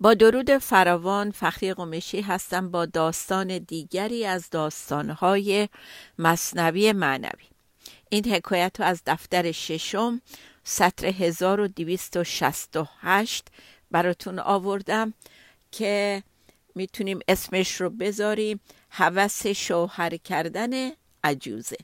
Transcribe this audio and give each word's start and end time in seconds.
با 0.00 0.14
درود 0.14 0.58
فراوان 0.58 1.30
فخری 1.30 1.74
قمشی 1.74 2.20
هستم 2.20 2.70
با 2.70 2.86
داستان 2.86 3.58
دیگری 3.58 4.26
از 4.26 4.50
داستانهای 4.50 5.68
مصنوی 6.18 6.92
معنوی. 6.92 7.44
این 8.10 8.32
حکایت 8.32 8.80
رو 8.80 8.86
از 8.86 9.02
دفتر 9.06 9.52
ششم 9.52 10.20
سطر 10.64 11.06
1268 11.06 13.48
براتون 13.90 14.38
آوردم 14.38 15.14
که 15.72 16.22
می‌تونیم 16.74 17.20
اسمش 17.28 17.80
رو 17.80 17.90
بذاریم 17.90 18.60
هوس 18.90 19.46
شوهر 19.46 20.16
کردن 20.16 20.90
عجوزه. 21.24 21.76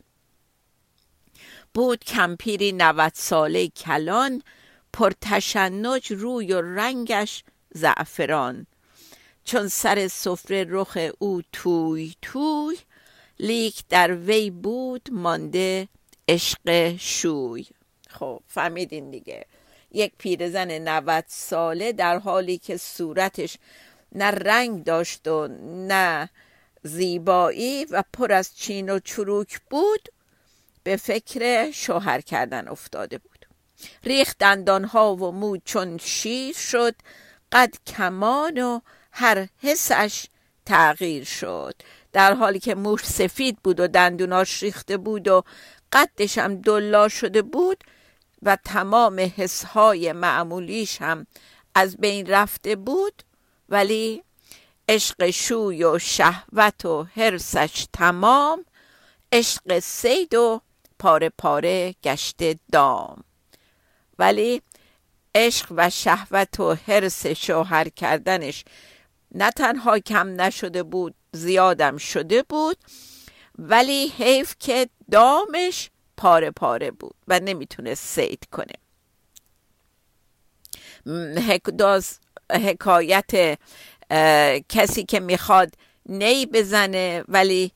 بود 1.74 2.04
کمپیری 2.04 2.72
نوت 2.72 3.12
ساله 3.14 3.68
کلان 3.68 4.42
پرتشنج 4.92 6.12
روی 6.12 6.52
و 6.52 6.60
رنگش 6.60 7.44
زعفران. 7.74 8.66
چون 9.44 9.68
سر 9.68 10.08
سفره 10.08 10.66
رخ 10.68 10.98
او 11.18 11.42
توی 11.52 12.14
توی 12.22 12.76
لیک 13.40 13.82
در 13.88 14.14
وی 14.14 14.50
بود 14.50 15.08
مانده 15.12 15.88
عشق 16.28 16.96
شوی. 16.96 17.66
خب 18.08 18.40
فهمیدین 18.46 19.10
دیگه. 19.10 19.46
یک 19.90 20.12
پیرزن 20.18 20.70
90 20.70 21.24
ساله 21.28 21.92
در 21.92 22.18
حالی 22.18 22.58
که 22.58 22.76
صورتش 22.76 23.56
نه 24.14 24.24
رنگ 24.24 24.84
داشت 24.84 25.28
و 25.28 25.48
نه 25.88 26.30
زیبایی 26.82 27.84
و 27.84 28.02
پر 28.12 28.32
از 28.32 28.56
چین 28.56 28.90
و 28.90 28.98
چروک 28.98 29.60
بود 29.70 30.08
به 30.82 30.96
فکر 30.96 31.70
شوهر 31.70 32.20
کردن 32.20 32.68
افتاده 32.68 33.18
بود. 33.18 33.46
ریخت 34.04 34.38
دندانها 34.38 35.16
و 35.16 35.32
مو 35.32 35.56
چون 35.56 35.98
شیر 35.98 36.54
شد. 36.54 36.94
قد 37.52 37.74
کمان 37.86 38.58
و 38.58 38.80
هر 39.12 39.48
حسش 39.58 40.26
تغییر 40.66 41.24
شد. 41.24 41.74
در 42.12 42.34
حالی 42.34 42.58
که 42.58 42.74
موش 42.74 43.04
سفید 43.04 43.58
بود 43.64 43.80
و 43.80 43.88
دندوناش 43.88 44.62
ریخته 44.62 44.96
بود 44.96 45.28
و 45.28 45.42
قدش 45.92 46.38
هم 46.38 46.60
دلا 46.60 47.08
شده 47.08 47.42
بود 47.42 47.84
و 48.42 48.56
تمام 48.64 49.30
حسهای 49.36 50.12
معمولیش 50.12 51.02
هم 51.02 51.26
از 51.74 51.96
بین 51.96 52.26
رفته 52.26 52.76
بود 52.76 53.22
ولی 53.68 54.22
عشق 54.88 55.30
شوی 55.30 55.84
و 55.84 55.98
شهوت 55.98 56.84
و 56.84 57.02
حرسش 57.02 57.86
تمام 57.92 58.64
عشق 59.32 59.78
سید 59.78 60.34
و 60.34 60.60
پاره 60.98 61.28
پاره 61.28 61.94
گشته 62.04 62.56
دام. 62.72 63.24
ولی 64.18 64.62
عشق 65.34 65.72
و 65.76 65.90
شهوت 65.90 66.60
و 66.60 66.74
حرس 66.74 67.26
شوهر 67.26 67.88
کردنش 67.88 68.64
نه 69.34 69.50
تنها 69.50 69.98
کم 69.98 70.40
نشده 70.40 70.82
بود 70.82 71.14
زیادم 71.32 71.96
شده 71.96 72.42
بود 72.42 72.76
ولی 73.58 74.08
حیف 74.18 74.54
که 74.58 74.88
دامش 75.10 75.90
پاره 76.16 76.50
پاره 76.50 76.90
بود 76.90 77.14
و 77.28 77.40
نمی‌تونه 77.40 77.94
سید 77.94 78.48
کنه. 78.52 78.72
داز 81.78 82.18
حکایت 82.50 83.58
کسی 84.68 85.04
که 85.04 85.20
می‌خواد 85.20 85.74
نی 86.06 86.46
بزنه 86.46 87.24
ولی 87.28 87.72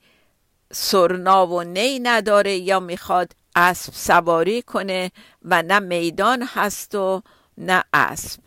سرنا 0.71 1.47
و 1.47 1.63
نی 1.63 1.99
نداره 1.99 2.57
یا 2.57 2.79
می‌خواد 2.79 3.31
اسب 3.55 3.93
سواری 3.93 4.61
کنه 4.61 5.11
و 5.41 5.61
نه 5.61 5.79
میدان 5.79 6.43
هست 6.53 6.95
و 6.95 7.21
نه 7.57 7.83
اسب. 7.93 8.39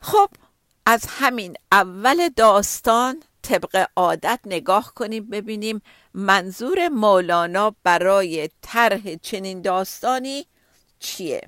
خب 0.00 0.28
از 0.86 1.04
همین 1.08 1.56
اول 1.72 2.28
داستان 2.28 3.22
طبق 3.42 3.88
عادت 3.96 4.40
نگاه 4.46 4.92
کنیم 4.94 5.30
ببینیم 5.30 5.82
منظور 6.14 6.88
مولانا 6.88 7.74
برای 7.82 8.50
طرح 8.62 9.14
چنین 9.14 9.62
داستانی 9.62 10.46
چیه. 10.98 11.40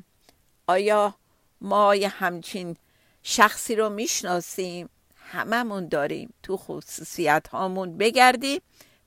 آیا 0.67 1.15
ما 1.61 1.95
یه 1.95 2.09
همچین 2.09 2.77
شخصی 3.23 3.77
رو 3.77 3.89
می‌شناسیم؟ 3.89 4.89
هممون 5.17 5.89
داریم 5.89 6.35
تو 6.43 6.57
خصوصیت 6.57 7.49
هامون 7.49 7.97
بگردیم 7.99 8.61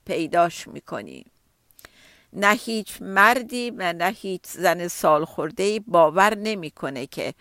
پیداش 0.04 0.68
می‌کنیم. 0.68 1.31
نه 2.32 2.52
هیچ 2.52 3.02
مردی 3.02 3.70
و 3.70 3.92
نه 3.92 4.08
هیچ 4.08 4.42
زن 4.44 4.88
سال 4.88 5.24
خورده 5.24 5.80
باور 5.80 6.34
نمی‌کنه 6.34 7.06
که 7.06 7.34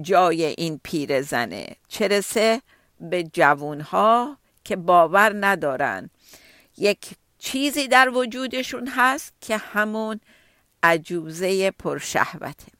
جای 0.00 0.44
این 0.44 0.80
پیر 0.82 1.22
زنه. 1.22 1.66
چرسه 1.88 2.62
به 3.00 3.22
جوونها 3.22 4.38
که 4.64 4.76
باور 4.76 5.46
ندارن. 5.46 6.10
یک 6.76 6.98
چیزی 7.38 7.88
در 7.88 8.08
وجودشون 8.08 8.88
هست 8.88 9.32
که 9.40 9.56
همون 9.56 10.20
عجوزه 10.82 11.70
پرشهوته. 11.70 12.72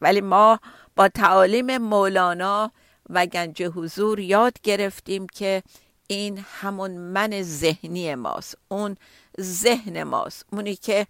ولی 0.00 0.20
ما 0.20 0.60
با 0.96 1.08
تعالیم 1.08 1.78
مولانا 1.78 2.72
و 3.10 3.26
گنج 3.26 3.62
حضور 3.62 4.20
یاد 4.20 4.60
گرفتیم 4.62 5.26
که 5.26 5.62
این 6.06 6.44
همون 6.60 6.90
من 6.90 7.42
ذهنی 7.42 8.14
ماست. 8.14 8.58
اون 8.68 8.96
ذهن 9.40 10.02
ماست. 10.02 10.46
اونی 10.52 10.76
که 10.76 11.06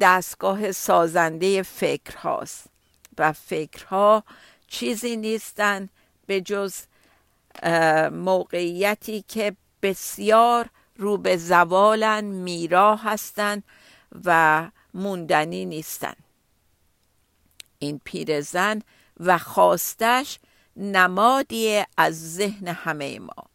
دستگاه 0.00 0.72
سازنده 0.72 1.62
فکر 1.62 2.16
هاست. 2.16 2.66
و 3.18 3.32
فکرها 3.32 4.24
چیزی 4.66 5.16
نیستن 5.16 5.88
به 6.26 6.40
جز 6.40 6.74
موقعیتی 8.12 9.24
که 9.28 9.56
بسیار 9.82 10.68
رو 10.96 11.16
به 11.18 11.36
زوالن 11.36 12.24
میرا 12.24 12.96
هستن 12.96 13.62
و 14.24 14.70
موندنی 14.94 15.64
نیستن. 15.64 16.14
این 17.78 18.00
پیرزن 18.04 18.82
و 19.20 19.38
خواستش 19.38 20.38
نمادی 20.76 21.82
از 21.96 22.34
ذهن 22.34 22.68
همه 22.68 23.18
ما. 23.18 23.49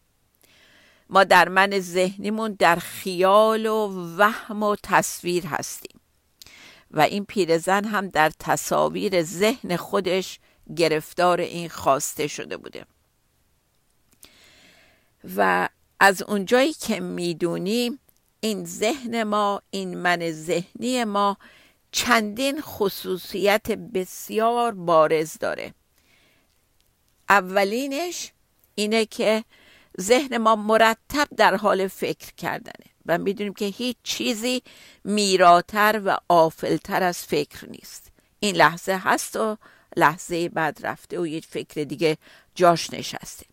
ما 1.10 1.24
در 1.24 1.48
من 1.48 1.80
ذهنیمون 1.80 2.56
در 2.58 2.76
خیال 2.76 3.66
و 3.66 3.86
وهم 4.16 4.62
و 4.62 4.76
تصویر 4.82 5.46
هستیم. 5.46 6.00
و 6.90 7.00
این 7.00 7.24
پیرزن 7.24 7.84
هم 7.84 8.08
در 8.08 8.32
تصاویر 8.38 9.22
ذهن 9.22 9.76
خودش 9.76 10.38
گرفتار 10.76 11.40
این 11.40 11.68
خواسته 11.68 12.26
شده 12.26 12.56
بوده. 12.56 12.86
و 15.36 15.68
از 16.00 16.22
اونجایی 16.22 16.72
که 16.72 17.00
می‌دونیم 17.00 17.98
این 18.40 18.64
ذهن 18.64 19.22
ما 19.22 19.62
این 19.70 19.98
من 19.98 20.30
ذهنی 20.30 21.04
ما 21.04 21.36
چندین 21.92 22.60
خصوصیت 22.60 23.70
بسیار 23.70 24.72
بارز 24.72 25.38
داره. 25.38 25.74
اولینش 27.28 28.32
اینه 28.74 29.06
که 29.06 29.44
ذهن 30.00 30.36
ما 30.36 30.56
مرتب 30.56 31.28
در 31.36 31.56
حال 31.56 31.88
فکر 31.88 32.32
کردنه 32.36 32.86
و 33.06 33.18
می‌دونیم 33.18 33.54
که 33.54 33.64
هیچ 33.64 33.96
چیزی 34.02 34.62
میراتر 35.04 36.02
و 36.04 36.16
آفلتر 36.28 37.02
از 37.02 37.18
فکر 37.18 37.68
نیست. 37.68 38.12
این 38.40 38.56
لحظه 38.56 39.00
هست 39.04 39.36
و 39.36 39.56
لحظه 39.96 40.48
بعد 40.48 40.86
رفته 40.86 41.20
و 41.20 41.26
یک 41.26 41.46
فکر 41.46 41.84
دیگه 41.84 42.16
جاش 42.54 42.90
نشسته. 42.90 43.46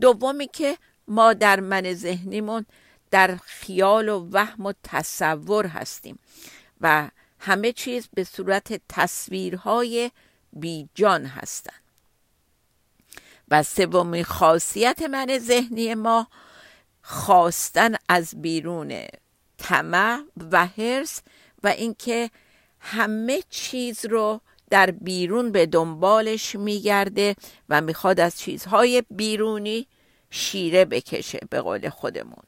دومی 0.00 0.46
که 0.46 0.78
ما 1.08 1.32
در 1.32 1.60
من 1.60 1.94
ذهنیمون 1.94 2.66
در 3.10 3.36
خیال 3.36 4.08
و 4.08 4.28
وهم 4.32 4.66
و 4.66 4.72
تصور 4.82 5.66
هستیم 5.66 6.18
و 6.80 7.10
همه 7.38 7.72
چیز 7.72 8.08
به 8.14 8.24
صورت 8.24 8.80
تصویرهای 8.88 10.10
بیجان 10.52 11.26
هستند 11.26 11.87
و 13.50 13.62
سومین 13.62 14.24
خاصیت 14.24 15.02
من 15.02 15.38
ذهنی 15.38 15.94
ما 15.94 16.28
خواستن 17.02 17.94
از 18.08 18.42
بیرون 18.42 19.06
طمع 19.58 20.20
و 20.52 20.66
حرس 20.66 21.22
و 21.62 21.68
اینکه 21.68 22.30
همه 22.80 23.42
چیز 23.50 24.06
رو 24.06 24.40
در 24.70 24.90
بیرون 24.90 25.52
به 25.52 25.66
دنبالش 25.66 26.54
میگرده 26.56 27.36
و 27.68 27.80
می‌خواد 27.80 28.20
از 28.20 28.38
چیزهای 28.38 29.02
بیرونی 29.10 29.86
شیره 30.30 30.84
بکشه 30.84 31.40
به 31.50 31.60
قول 31.60 31.88
خودمون. 31.88 32.42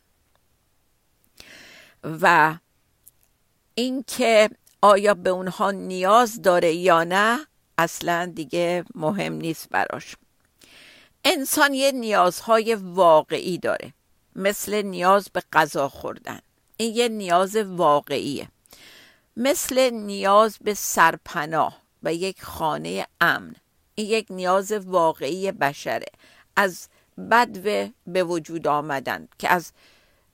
و 2.05 2.55
اینکه 3.75 4.51
آیا 4.83 5.15
به 5.15 5.31
اونها 5.31 5.71
نیاز 5.71 6.43
داره 6.43 6.73
یا 6.73 7.05
نه 7.05 7.39
اصلا 7.79 8.33
دیگه 8.35 8.85
مهم 8.95 9.33
نیست 9.33 9.69
براش. 9.69 10.17
انسان 11.25 11.75
یه 11.75 11.93
نیازهای 11.93 12.75
واقعی 12.75 13.59
داره. 13.59 13.93
مثل 14.37 14.83
نیاز 14.83 15.29
به 15.33 15.43
غذا 15.53 15.89
خوردن. 15.89 16.39
این 16.77 16.95
یه 16.95 17.09
نیاز 17.09 17.57
واقعیه. 17.57 18.49
مثل 19.37 19.91
نیاز 19.91 20.59
به 20.61 20.75
سرپناه 20.75 21.81
و 22.03 22.15
یک 22.15 22.43
خانه 22.43 23.07
امن. 23.21 23.57
این 23.95 24.07
یک 24.07 24.27
نیاز 24.31 24.73
واقعی 24.73 25.53
بشره. 25.53 26.07
از 26.57 26.89
بدو 27.31 27.89
به 28.07 28.25
وجود 28.25 28.67
آمدن 28.67 29.29
که 29.39 29.49
از 29.49 29.73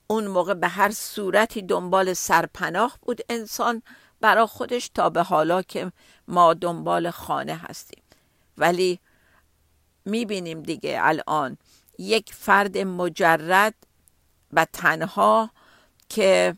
اون 0.07 0.27
موقع 0.27 0.55
به 0.55 0.69
هر 0.69 0.91
صورتی 0.91 1.63
دنبال 1.63 2.13
سرپناه 2.13 2.99
بود 3.03 3.21
انسان 3.29 3.83
برا 4.21 4.47
خودش 4.47 4.89
تا 4.89 5.11
به 5.11 5.23
حالا 5.23 5.63
که 5.63 5.93
ما 6.29 6.55
دنبال 6.55 7.11
خانه 7.11 7.57
هستیم. 7.57 8.03
ولی 8.59 9.01
می‌بینیم 10.07 10.63
دیگه 10.63 10.99
الان. 11.03 11.59
یک 11.99 12.35
فرد 12.35 12.79
مجرد 12.79 13.75
و 14.53 14.67
تنها 14.73 15.51
که 16.09 16.57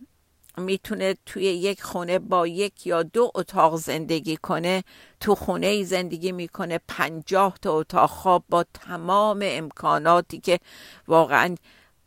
می‌تونه 0.56 1.16
توی 1.26 1.42
یک 1.44 1.82
خونه 1.82 2.18
با 2.18 2.46
یک 2.46 2.86
یا 2.86 3.02
دو 3.02 3.30
اتاق 3.34 3.76
زندگی 3.76 4.36
کنه 4.36 4.84
تو 5.20 5.34
خونه 5.34 5.84
زندگی 5.84 6.32
می‌کنه 6.32 6.80
پنجاه 6.88 7.58
تا 7.62 7.72
اتاق 7.72 8.10
خواب 8.10 8.44
با 8.48 8.64
تمام 8.74 9.40
امکاناتی 9.42 10.40
که 10.40 10.60
واقعا 11.08 11.54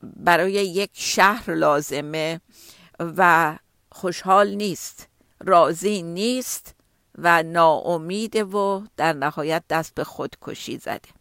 برای 0.04 0.54
یک 0.54 0.90
شهر 0.94 1.54
لازمه 1.56 2.42
و 3.00 3.58
خوشحال 3.92 4.50
نیست 4.50 5.08
راضی 5.40 6.02
نیست 6.02 6.76
و 7.18 7.44
ناامیده 7.44 8.44
و 8.44 8.82
در 8.98 9.14
نهایت 9.14 9.64
دست 9.70 9.96
به 9.96 10.04
خودکشی 10.04 10.78
زده. 10.78 11.21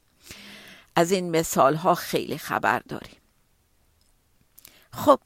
از 0.96 1.12
این 1.12 1.30
مثال 1.30 1.74
ها 1.74 1.94
خیلی 1.94 2.38
خبر 2.38 2.78
داریم. 2.78 3.20
خب 4.92 5.20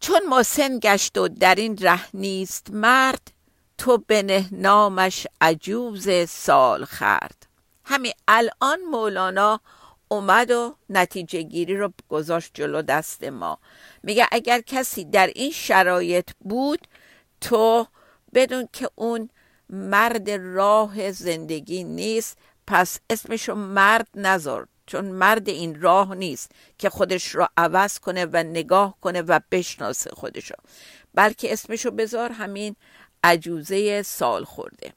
چون 0.00 0.20
مسن 0.28 0.78
گشت 0.78 1.18
و 1.18 1.28
در 1.28 1.54
این 1.54 1.76
ره 1.76 2.16
نیست 2.16 2.70
مرد 2.70 3.32
تو 3.78 3.98
بنه 3.98 4.48
نامش 4.52 5.26
عجوز 5.40 6.28
سال 6.28 6.84
خرد. 6.84 7.46
همین 7.84 8.12
الان 8.28 8.80
مولانا 8.90 9.60
اومد 10.08 10.50
و 10.50 10.76
نتیجه 10.90 11.42
گیری 11.42 11.76
رو 11.76 11.92
گذاشت 12.08 12.50
جلو 12.54 12.82
دست 12.82 13.24
ما. 13.24 13.58
میگه 14.02 14.26
اگر 14.32 14.60
کسی 14.60 15.04
در 15.04 15.26
این 15.26 15.50
شرایط 15.50 16.30
بود 16.40 16.88
تو 17.40 17.86
بدون 18.34 18.68
که 18.72 18.90
اون 18.94 19.30
مرد 19.70 20.30
راه 20.30 21.12
زندگی 21.12 21.84
نیست 21.84 22.38
پس 22.70 22.98
اسمشو 23.10 23.54
مرد 23.54 24.08
نذار 24.14 24.68
چون 24.86 25.04
مرد 25.04 25.48
این 25.48 25.80
راه 25.80 26.14
نیست 26.14 26.52
که 26.78 26.90
خودش 26.90 27.28
رو 27.28 27.48
عوض 27.56 27.98
کنه 27.98 28.24
و 28.24 28.36
نگاه 28.36 28.94
کنه 29.00 29.22
و 29.22 29.40
بشناسه 29.50 30.10
خودشو. 30.10 30.54
بلکه 31.14 31.52
اسمشو 31.52 31.90
بذار 31.90 32.32
همین 32.32 32.76
عجوزه 33.24 34.02
سال 34.02 34.44
خورده. 34.44 34.92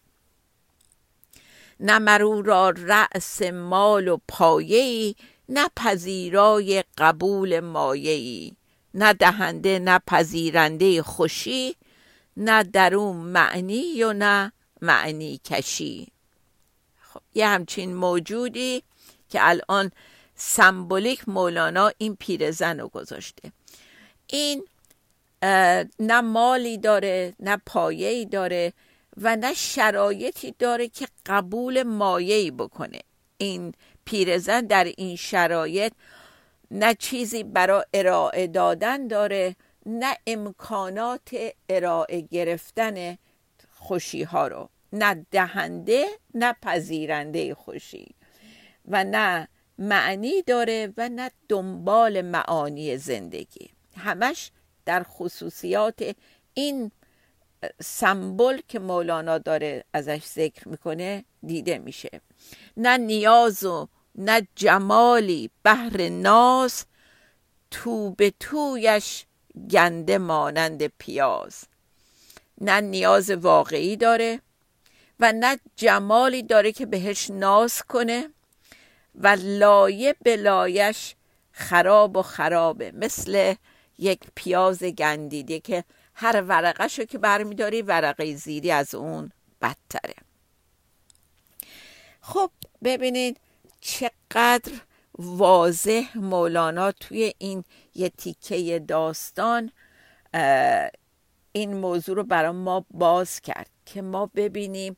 نه 1.79 1.99
مرو 1.99 2.41
را 2.41 2.69
رأس 2.69 3.41
مال 3.41 4.07
و 4.07 4.17
پایه‌ای 4.27 5.15
نه 5.49 5.69
پذیرای 5.75 6.83
قبول 6.97 7.59
مایه‌ای. 7.59 8.53
نه 8.93 9.13
دهنده 9.13 9.79
نه 9.79 9.99
پذیرنده 10.07 11.03
خوشی 11.03 11.75
نه 12.37 12.63
در 12.63 12.95
اون 12.95 13.17
معنی 13.17 14.03
و 14.03 14.13
نه 14.13 14.51
معنی 14.81 15.41
کشی. 15.45 16.11
یه 17.33 17.47
همچین 17.47 17.95
موجودی 17.95 18.83
که 19.29 19.39
الان 19.41 19.91
سمبولیک 20.35 21.29
مولانا 21.29 21.91
این 21.97 22.15
پیرزن 22.15 22.79
رو 22.79 22.87
گذاشته. 22.87 23.51
این 24.27 24.67
نه 25.99 26.21
مالی 26.21 26.77
داره 26.77 27.33
نه 27.39 27.57
پایه‌ای 27.65 28.25
داره 28.25 28.73
و 29.17 29.35
نه 29.35 29.53
شرایطی 29.53 30.55
داره 30.59 30.87
که 30.87 31.07
قبول 31.25 31.83
مایه‌ای 31.83 32.51
بکنه. 32.51 32.99
این 33.37 33.73
پیرزن 34.05 34.61
در 34.61 34.83
این 34.83 35.15
شرایط 35.15 35.93
نه 36.71 36.93
چیزی 36.93 37.43
برای 37.43 37.83
ارائه 37.93 38.47
دادن 38.47 39.07
داره 39.07 39.55
نه 39.85 40.17
امکانات 40.27 41.35
ارائه 41.69 42.21
گرفتن 42.21 43.17
خوشی 43.79 44.23
ها 44.23 44.47
رو. 44.47 44.69
نه 44.93 45.25
دهنده 45.31 46.07
نه 46.33 46.55
پذیرنده 46.61 47.55
خوشی 47.55 48.15
و 48.85 49.03
نه 49.03 49.47
معنی 49.77 50.41
داره 50.41 50.93
و 50.97 51.09
نه 51.09 51.31
دنبال 51.49 52.21
معانی 52.21 52.97
زندگی. 52.97 53.69
همش 53.97 54.51
در 54.85 55.03
خصوصیات 55.03 56.15
این 56.53 56.91
سمبل 57.81 58.61
که 58.67 58.79
مولانا 58.79 59.37
داره 59.37 59.83
ازش 59.93 60.25
ذکر 60.25 60.67
می‌کنه 60.67 61.25
دیده 61.45 61.77
میشه. 61.77 62.21
نه 62.77 62.97
نیاز 62.97 63.63
و 63.63 63.87
نه 64.15 64.47
جمالی 64.55 65.49
بهر 65.63 66.09
ناز 66.09 66.85
تو 67.71 68.11
به 68.11 68.33
تویش 68.39 69.25
گنده 69.71 70.17
مانند 70.17 70.87
پیاز. 70.87 71.63
نه 72.61 72.81
نیاز 72.81 73.29
واقعی 73.29 73.95
داره 73.95 74.39
و 75.21 75.31
نه 75.31 75.59
جمالی 75.75 76.43
داره 76.43 76.71
که 76.71 76.85
بهش 76.85 77.29
ناز 77.29 77.81
کنه 77.81 78.29
و 79.15 79.37
لایه 79.41 80.15
به 80.23 80.93
خراب 81.51 82.17
و 82.17 82.21
خرابه. 82.21 82.91
مثل 82.91 83.53
یک 83.97 84.19
پیاز 84.35 84.83
گندیده 84.83 85.59
که 85.59 85.83
هر 86.13 86.41
ورقش 86.41 86.99
رو 86.99 87.05
که 87.05 87.17
برمیداری 87.17 87.81
ورقه 87.81 88.35
زیری 88.35 88.71
از 88.71 88.95
اون 88.95 89.31
بدتره. 89.61 90.15
خب 92.21 92.51
ببینید 92.83 93.37
چقدر 93.81 94.71
واضح 95.19 96.03
مولانا 96.15 96.91
توی 96.91 97.33
این 97.37 97.63
یه 97.95 98.09
تیکه 98.09 98.79
داستان 98.87 99.71
این 101.51 101.73
موضوع 101.73 102.15
رو 102.15 102.23
برای 102.23 102.51
ما 102.51 102.85
باز 102.91 103.41
کرد. 103.41 103.70
که 103.85 104.01
ما 104.01 104.25
ببینیم 104.25 104.97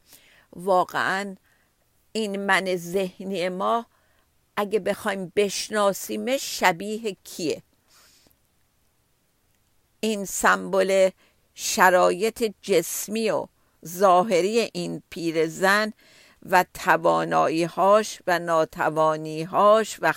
واقعا 0.56 1.36
این 2.12 2.46
من 2.46 2.76
ذهنی 2.76 3.50
ما 3.50 3.86
اگه 4.58 4.80
بخوایم 4.80 5.32
بشناسیمش 5.36 6.60
شبیه 6.60 7.18
کیه. 7.24 7.64
این 10.00 10.26
سمبل 10.26 11.10
شرایط 11.54 12.54
جسمی 12.62 13.30
و 13.30 13.48
ظاهری 13.86 14.70
این 14.74 15.04
پیرزن 15.10 15.94
و 16.46 16.66
تواناییهاش 16.74 18.20
و 18.28 18.40
ناتوانیهاش 18.40 19.98
و 20.02 20.14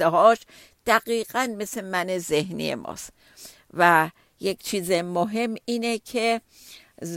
هاش 0.00 0.38
دقیقا 0.86 1.54
مثل 1.58 1.84
من 1.84 2.18
ذهنی 2.18 2.74
ماست. 2.74 3.12
و 3.74 4.10
یک 4.40 4.62
چیز 4.62 4.90
مهم 4.90 5.54
اینه 5.64 5.98
که 5.98 6.40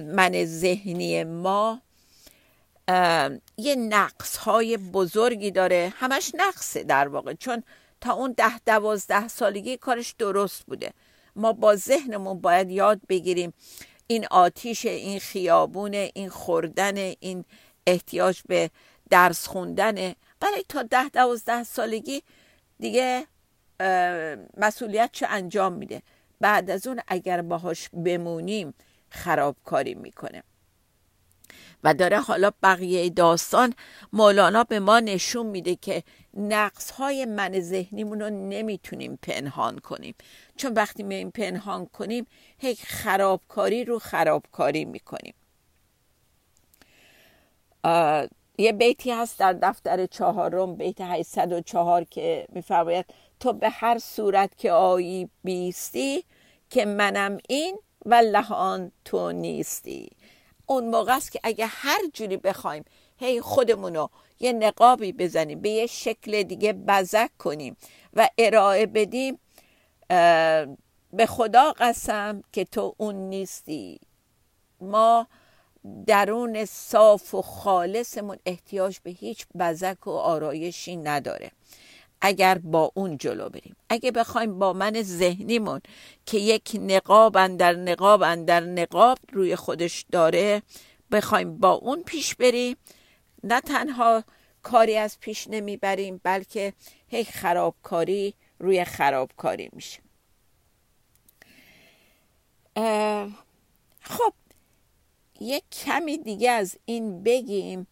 من 0.05 0.45
ذهنی 0.45 1.23
ما 1.23 1.81
یه 3.57 3.75
نقص 3.75 4.37
های 4.37 4.77
بزرگی 4.77 5.51
داره. 5.51 5.93
همش 5.95 6.31
نقصه 6.35 6.83
در 6.83 7.07
واقع 7.07 7.33
چون 7.33 7.63
تا 8.01 8.13
اون 8.13 8.33
ده 8.37 8.59
دوازده 8.59 9.27
سالگی 9.27 9.77
کارش 9.77 10.15
درست 10.17 10.65
بوده. 10.65 10.93
ما 11.35 11.53
با 11.53 11.75
ذهنمون 11.75 12.41
باید 12.41 12.71
یاد 12.71 13.01
بگیریم 13.09 13.53
این 14.07 14.27
آتیش 14.31 14.85
این 14.85 15.19
خیابون 15.19 15.93
این 15.93 16.29
خوردن 16.29 16.97
این 16.97 17.45
احتیاج 17.87 18.41
به 18.47 18.69
درس 19.09 19.47
خوندن. 19.47 19.95
برای 20.39 20.63
تا 20.69 20.83
ده 20.83 21.09
دوازده 21.09 21.63
سالگی 21.63 22.23
دیگه 22.79 23.27
مسئولیت 24.57 25.09
چه 25.13 25.27
انجام 25.27 25.73
میده؟ 25.73 26.01
بعد 26.41 26.69
از 26.69 26.87
اون 26.87 26.99
اگر 27.07 27.41
باهاش 27.41 27.89
بمونیم 27.89 28.73
خرابکاری 29.11 29.93
می‌کنه. 29.93 30.43
و 31.83 31.93
داره 31.93 32.19
حالا 32.19 32.51
بقیه 32.63 33.09
داستان 33.09 33.73
مولانا 34.13 34.63
به 34.63 34.79
ما 34.79 34.99
نشون 34.99 35.45
میده 35.45 35.75
که 35.75 36.03
نقص 36.33 36.91
های 36.91 37.25
من 37.25 37.59
ذهنیمون 37.59 38.21
رو 38.21 38.29
نمی‌تونیم 38.29 39.19
پنهان 39.21 39.79
کنیم. 39.79 40.15
چون 40.57 40.73
وقتی 40.73 41.03
می 41.03 41.15
این 41.15 41.31
پنهان 41.31 41.85
کنیم 41.85 42.27
هیچ 42.57 42.85
خرابکاری 42.85 43.85
رو 43.85 43.99
خرابکاری 43.99 44.85
می‌کنیم. 44.85 45.33
یه 48.57 48.73
بیتی 48.73 49.11
هست 49.11 49.39
در 49.39 49.53
دفتر 49.53 50.05
چهارم 50.05 50.75
بیت 50.75 51.01
804 51.01 52.03
که 52.03 52.47
میفرماید 52.49 53.05
تو 53.39 53.53
به 53.53 53.69
هر 53.69 53.99
صورت 53.99 54.57
که 54.57 54.71
آیی 54.71 55.29
بیستی 55.43 56.23
که 56.69 56.85
منم 56.85 57.37
این 57.49 57.79
و 58.05 58.13
لحان 58.15 58.91
تو 59.05 59.31
نیستی. 59.31 60.09
اون 60.65 60.89
موقع 60.89 61.15
است 61.15 61.31
که 61.31 61.39
اگه 61.43 61.65
هر 61.65 61.99
جوری 62.13 62.37
بخوایم 62.37 62.85
هی 63.17 63.41
خودمونو 63.41 64.07
یه 64.39 64.53
نقابی 64.53 65.11
بزنیم 65.11 65.61
به 65.61 65.69
یه 65.69 65.87
شکل 65.87 66.43
دیگه 66.43 66.73
بزک 66.73 67.29
کنیم 67.37 67.77
و 68.13 68.29
ارائه 68.37 68.85
بدیم 68.85 69.39
به 71.13 71.25
خدا 71.27 71.73
قسم 71.79 72.43
که 72.53 72.65
تو 72.65 72.95
اون 72.97 73.15
نیستی. 73.15 73.99
ما 74.81 75.27
درون 76.07 76.65
صاف 76.65 77.33
و 77.35 77.41
خالصمون 77.41 78.37
احتیاج 78.45 78.99
به 79.03 79.11
هیچ 79.11 79.45
بزک 79.59 80.07
و 80.07 80.11
آرایشی 80.11 80.95
نداره. 80.95 81.51
اگر 82.21 82.57
با 82.57 82.91
اون 82.95 83.17
جلو 83.17 83.49
بریم. 83.49 83.75
اگه 83.89 84.11
بخوایم 84.11 84.59
با 84.59 84.73
من 84.73 85.01
ذهنیمون 85.01 85.81
که 86.25 86.37
یک 86.37 86.79
نقاب 86.81 87.37
اندر 87.37 87.75
نقاب 87.75 88.21
اندر 88.21 88.59
نقاب 88.59 89.17
روی 89.31 89.55
خودش 89.55 90.05
داره 90.11 90.61
بخوایم 91.11 91.57
با 91.57 91.71
اون 91.71 92.03
پیش 92.03 92.35
بریم. 92.35 92.77
نه 93.43 93.61
تنها 93.61 94.23
کاری 94.63 94.97
از 94.97 95.19
پیش 95.19 95.47
نمی‌بریم 95.47 96.21
بلکه 96.23 96.73
هی 97.07 97.23
خرابکاری 97.23 98.33
روی 98.59 98.85
خرابکاری 98.85 99.69
میشه. 99.73 99.99
خب 104.01 104.33
یک 105.39 105.63
کمی 105.71 106.17
دیگه 106.17 106.51
از 106.51 106.77
این 106.85 107.23
بگیم 107.23 107.87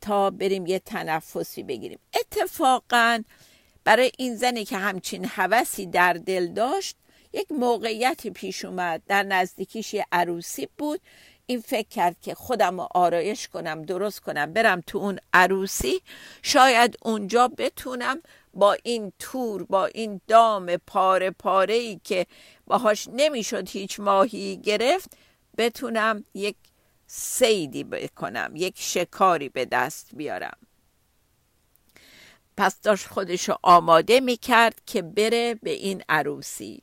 تا 0.00 0.30
بریم 0.30 0.66
یه 0.66 0.78
تنفسی 0.78 1.62
بگیریم. 1.62 1.98
اتفاقا 2.20 3.22
برای 3.86 4.12
این 4.18 4.36
زنی 4.36 4.64
که 4.64 4.76
همچین 4.76 5.24
حوثی 5.24 5.86
در 5.86 6.12
دل 6.12 6.46
داشت 6.46 6.96
یک 7.32 7.52
موقعیت 7.52 8.26
پیش 8.26 8.64
اومد. 8.64 9.02
در 9.08 9.22
نزدیکیش 9.22 9.94
یه 9.94 10.06
عروسی 10.12 10.68
بود. 10.78 11.00
این 11.46 11.60
فکر 11.60 11.88
کرد 11.88 12.16
که 12.20 12.34
خودم 12.34 12.80
رو 12.80 12.88
آرایش 12.94 13.48
کنم 13.48 13.82
درست 13.82 14.20
کنم 14.20 14.52
برم 14.52 14.80
تو 14.86 14.98
اون 14.98 15.18
عروسی. 15.32 16.00
شاید 16.42 16.96
اونجا 17.02 17.48
بتونم 17.48 18.22
با 18.54 18.76
این 18.82 19.12
تور 19.18 19.64
با 19.64 19.86
این 19.86 20.20
دام 20.28 20.76
پاره 20.76 21.30
پاره 21.30 21.74
ای 21.74 22.00
که 22.04 22.26
باهاش 22.66 23.08
نمی‌شد 23.12 23.68
هیچ 23.68 24.00
ماهی 24.00 24.56
گرفت 24.56 25.10
بتونم 25.58 26.24
یک 26.34 26.56
سیدی 27.06 27.84
بکنم 27.84 28.52
یک 28.54 28.74
شکاری 28.78 29.48
به 29.48 29.64
دست 29.64 30.08
بیارم. 30.12 30.65
پس 32.56 32.80
داشت 32.80 33.06
خودشو 33.06 33.56
آماده 33.62 34.20
می‌کرد 34.20 34.80
که 34.86 35.02
بره 35.02 35.54
به 35.54 35.70
این 35.70 36.02
عروسی. 36.08 36.82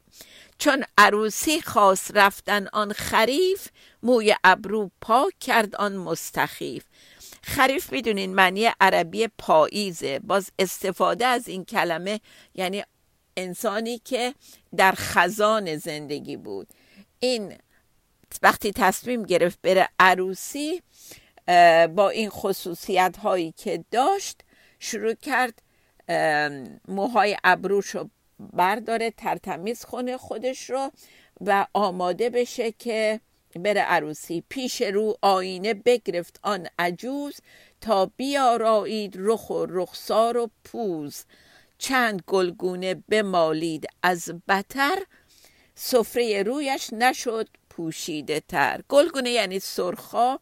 چون 0.58 0.84
عروسی 0.98 1.62
خواست 1.62 2.12
رفتن 2.14 2.68
آن 2.68 2.94
خریف 2.94 3.68
موی 4.04 4.36
ابرو 4.44 4.92
پاک 5.02 5.34
کرد 5.40 5.76
آن 5.76 5.96
مستخیف. 5.96 6.84
خریف 7.44 7.92
می‌دونین 7.92 8.36
معنی 8.36 8.72
عربی 8.82 9.28
پاییزه. 9.38 10.20
باز 10.20 10.52
استفاده 10.60 11.26
از 11.26 11.48
این 11.48 11.66
کلمه 11.66 12.20
یعنی 12.56 12.84
انسانی 13.38 14.00
که 14.00 14.34
در 14.76 14.94
خزان 14.98 15.78
زندگی 15.78 16.38
بود. 16.38 16.68
این 17.20 17.58
وقتی 18.42 18.72
تصمیم 18.72 19.24
گرفت 19.24 19.60
بره 19.62 19.90
عروسی 20.00 20.82
با 21.96 22.10
این 22.10 22.30
خصوصیت 22.30 23.18
هایی 23.18 23.52
که 23.58 23.86
داشت 23.92 24.42
شروع 24.80 25.14
کرد 25.14 25.62
موهای 26.88 27.38
ابروش 27.44 27.90
رو 27.90 28.10
برداره 28.40 29.12
ترتمیز 29.12 29.86
خونه 29.86 30.18
خودش 30.18 30.70
رو 30.70 30.92
و 31.42 31.68
آماده 31.74 32.30
بشه 32.30 32.72
که 32.72 33.20
بره 33.56 33.82
عروسی. 33.82 34.44
پیش 34.50 34.82
رو 34.82 35.18
آینه 35.22 35.74
بگرفت 35.74 36.40
آن 36.44 36.68
عجوز 36.80 37.40
تا 37.82 38.12
بیارایید 38.18 39.14
رخ 39.18 39.50
و 39.50 39.66
رخسار 39.70 40.38
و 40.38 40.50
پوز. 40.64 41.26
چند 41.78 42.24
گلگونه 42.28 43.04
بمالید 43.10 43.88
از 44.04 44.32
بتر 44.48 44.98
سفره 45.76 46.44
رویش 46.44 46.94
نشد 46.94 47.50
پوشیده 47.70 48.40
تر. 48.40 48.82
گلگونه 48.90 49.30
یعنی 49.30 49.60
سرخاب 49.60 50.42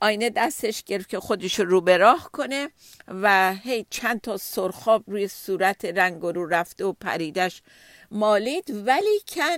آینه 0.00 0.30
دستش 0.30 0.82
گرفت 0.82 1.08
که 1.08 1.20
خودش 1.20 1.60
رو 1.60 1.80
به 1.80 1.96
راه 1.96 2.30
کنه 2.32 2.70
و 3.08 3.54
هی 3.54 3.86
چند 3.90 4.20
تا 4.20 4.36
سرخاب 4.36 5.04
روی 5.06 5.28
صورت 5.28 5.84
رنگ 5.84 6.22
رو 6.22 6.46
رفته 6.46 6.84
و 6.84 6.92
پریدش 6.92 7.62
مالید. 8.10 8.86
ولی 8.86 9.20
کن 9.28 9.56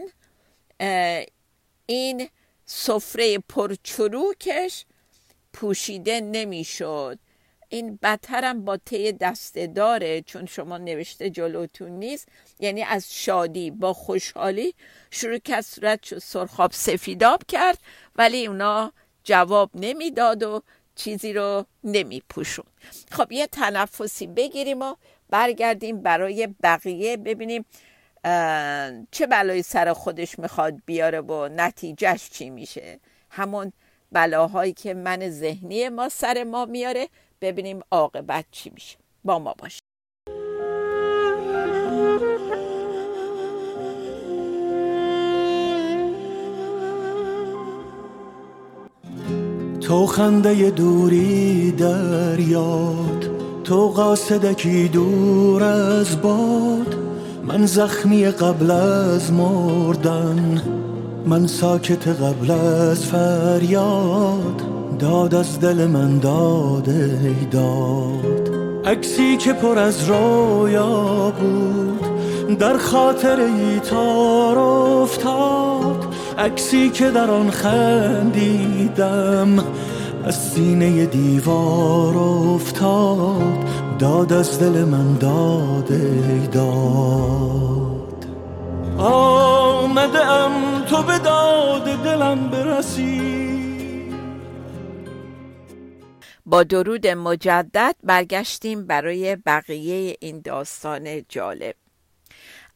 این 1.86 2.28
سفره 2.64 3.38
پرچروکش 3.38 4.84
پوشیده 5.52 6.20
نمی‌شد. 6.20 7.18
این 7.68 7.98
بدترم 8.02 8.64
با 8.64 8.76
طی 8.76 9.12
دسته 9.12 9.66
داره 9.66 10.22
چون 10.22 10.46
شما 10.46 10.78
نوشته 10.78 11.30
جلوتون 11.30 11.90
نیست. 11.90 12.28
یعنی 12.60 12.82
از 12.82 13.14
شادی 13.14 13.70
با 13.70 13.92
خوشحالی 13.92 14.74
شروع 15.10 15.38
کرد 15.38 15.60
صورت 15.60 16.18
سرخاب 16.18 16.72
سفیداب 16.72 17.42
کرد. 17.48 17.78
ولی 18.16 18.46
اونا 18.46 18.92
جواب 19.28 19.70
نمی‌داد 19.74 20.42
و 20.42 20.62
چیزی 20.94 21.32
رو 21.32 21.66
نمیپوشون 21.84 22.64
خب 23.10 23.32
یه 23.32 23.46
تنفسی 23.46 24.26
بگیریم 24.26 24.82
و 24.82 24.94
برگردیم 25.30 26.02
برای 26.02 26.48
بقیه 26.62 27.16
ببینیم 27.16 27.64
چه 29.10 29.26
بلایی 29.30 29.62
سر 29.62 29.92
خودش 29.92 30.38
می‌خواد 30.38 30.74
بیاره 30.86 31.20
و 31.20 31.48
نتیجهش 31.48 32.30
چی 32.30 32.50
میشه. 32.50 33.00
همون 33.30 33.72
بلاهایی 34.12 34.72
که 34.72 34.94
من 34.94 35.30
ذهنی 35.30 35.88
ما 35.88 36.08
سر 36.08 36.44
ما 36.44 36.64
میاره 36.64 37.08
ببینیم 37.40 37.80
عاقبت 37.90 38.44
چی 38.50 38.70
میشه. 38.70 38.96
با 39.24 39.38
ما 39.38 39.54
باشه 39.58 39.80
تو 49.88 50.06
خنده 50.06 50.70
دوری 50.70 51.72
در 51.72 52.40
یاد 52.40 53.30
تو 53.64 53.88
قاصدکی 53.88 54.88
دور 54.88 55.62
از 55.62 56.22
باد. 56.22 56.96
من 57.46 57.66
زخمی 57.66 58.24
قبل 58.24 58.70
از 58.70 59.32
مردن 59.32 60.62
من 61.26 61.46
ساکت 61.46 62.08
قبل 62.08 62.50
از 62.50 63.04
فریاد. 63.04 64.62
داد 64.98 65.34
از 65.34 65.60
دل 65.60 65.86
من 65.86 66.18
داده 66.18 67.36
داد. 67.50 68.50
عکسی 68.84 69.36
که 69.36 69.52
پر 69.52 69.78
از 69.78 70.08
رویا 70.08 71.32
بود 71.40 72.58
در 72.58 72.78
خاطر 72.78 73.40
ای 73.40 73.80
تار 73.80 74.58
افتاد. 74.58 75.97
عکسی 76.38 76.90
که 76.90 77.10
در 77.10 77.30
آن 77.30 77.50
خندیدم 77.50 78.94
از 80.24 80.50
سینه 80.50 81.06
دیوار 81.06 82.16
افتاد 82.54 83.98
داد 83.98 84.32
از 84.32 84.60
دل 84.60 84.84
من 84.84 85.14
داد 85.14 85.92
آمده 88.98 90.26
ام 90.26 90.84
تو 90.84 91.02
به 91.02 91.18
داد 91.18 91.84
دلم 91.84 92.50
برسی. 92.50 93.38
با 96.46 96.62
درود 96.62 97.06
مجدد 97.06 97.96
برگشتیم 98.02 98.86
برای 98.86 99.36
بقیه 99.36 100.16
این 100.20 100.40
داستان 100.40 101.22
جالب. 101.28 101.74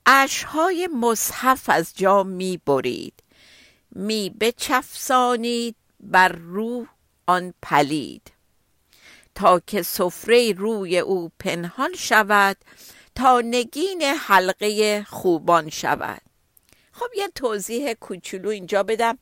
اشهای 0.06 0.88
مصحف 1.00 1.70
از 1.70 1.92
جا 1.96 2.22
می 2.22 2.60
برید 2.66 3.21
می 3.94 4.30
بچفسانید 4.30 5.76
بر 6.00 6.28
رو 6.28 6.86
آن 7.26 7.54
پلید. 7.62 8.32
تا 9.34 9.60
که 9.60 9.82
سفره 9.82 10.52
روی 10.52 10.98
او 10.98 11.30
پنهان 11.38 11.94
شود 11.94 12.56
تا 13.14 13.40
نگین 13.40 14.02
حلقه 14.02 15.04
خوبان 15.08 15.70
شود. 15.70 16.22
خب 16.92 17.08
یه 17.16 17.28
توضیح 17.34 17.92
کوچولو 17.92 18.48
اینجا 18.48 18.82
بدم. 18.82 19.18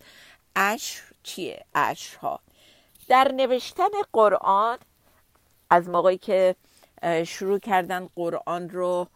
اش 0.57 1.03
چیه؟ 1.23 1.65
اش 1.75 2.15
ها 2.15 2.41
در 3.09 3.33
نوشتن 3.33 3.89
قرآن 4.13 4.79
از 5.71 5.89
موقعی 5.89 6.19
که 6.19 6.57
شروع 7.27 7.59
کردن 7.59 8.09
قرآن 8.17 8.71
رو 8.71 9.09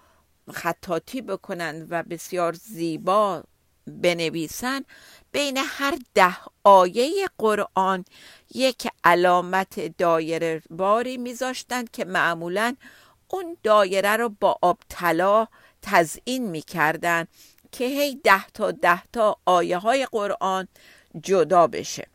خطاطی 0.52 1.22
بکنن 1.22 1.86
و 1.90 2.02
بسیار 2.02 2.52
زیبا 2.52 3.42
بنویسن 3.86 4.84
بین 5.32 5.58
هر 5.58 5.98
ده 6.14 6.36
آیه 6.64 7.28
قرآن 7.38 8.04
یک 8.54 8.88
علامت 9.04 9.96
دایره 9.98 10.62
باری 10.70 11.16
میذاشتند 11.16 11.90
که 11.90 12.04
معمولا 12.04 12.76
اون 13.28 13.56
دایره 13.62 14.16
رو 14.16 14.28
با 14.28 14.58
آب 14.62 14.78
طلا 14.88 15.46
تزئین 15.82 16.50
می‌کردن 16.50 17.26
که 17.72 17.84
هی 17.84 18.20
ده 18.24 18.46
تا 18.46 18.70
ده 18.70 19.02
تا 19.12 19.36
آیه 19.44 19.78
های 19.78 20.06
قرآن 20.06 20.68
جدا 21.22 21.66
بشه. 21.66 22.06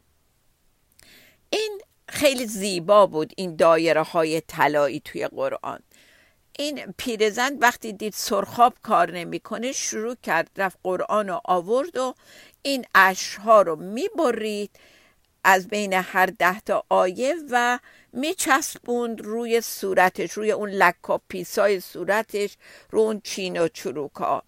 این 1.50 1.82
خیلی 2.10 2.46
زیبا 2.46 3.06
بود 3.06 3.34
این 3.38 3.56
دایره 3.56 4.04
های 4.04 4.42
طلایی 4.42 5.00
توی 5.00 5.28
قرآن. 5.28 5.80
این 6.60 6.94
پیرزن 6.98 7.58
وقتی 7.58 7.94
دید 7.94 8.14
سرخاب 8.14 8.74
کار 8.84 9.12
نمی‌کنه 9.12 9.72
شروع 9.72 10.16
کرد 10.24 10.50
رفت 10.58 10.80
قرآن 10.84 11.28
رو 11.28 11.42
آورد 11.46 11.98
و 11.98 12.16
این 12.62 12.86
اشها 12.96 13.62
رو 13.62 13.76
می‌برید 13.76 14.72
از 15.44 15.68
بین 15.68 15.94
هر 15.94 16.26
ده 16.26 16.60
تا 16.60 16.84
آیه 16.90 17.36
و 17.52 17.80
میچسبوند 18.14 19.22
روی 19.22 19.62
صورتش 19.62 20.32
روی 20.32 20.52
اون 20.52 20.70
لکا 20.70 21.22
پیسای 21.28 21.80
صورتش 21.80 22.58
رو 22.92 23.00
اون 23.00 23.22
چین 23.24 23.62
و 23.62 23.68
چروکا 23.68 24.44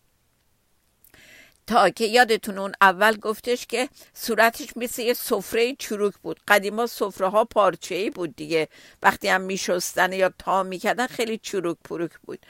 تا 1.67 1.89
که 1.89 2.05
یادتون 2.05 2.57
اون 2.57 2.71
اول 2.81 3.15
گفتش 3.15 3.65
که 3.65 3.89
صورتش 4.13 4.67
مثل 4.75 5.01
یه 5.01 5.13
سفره 5.13 5.75
چروک 5.75 6.13
بود. 6.23 6.39
قدیما 6.47 6.87
سفره 6.87 7.27
ها 7.27 7.45
پارچه 7.45 7.95
ای 7.95 8.09
بود 8.09 8.35
دیگه. 8.35 8.67
وقتی 9.03 9.27
هم 9.27 9.41
میشستن 9.41 10.13
یا 10.13 10.33
تا 10.37 10.63
می‌کردن 10.63 11.07
خیلی 11.07 11.37
چروک 11.37 11.77
پروک 11.83 12.11
بود. 12.23 12.45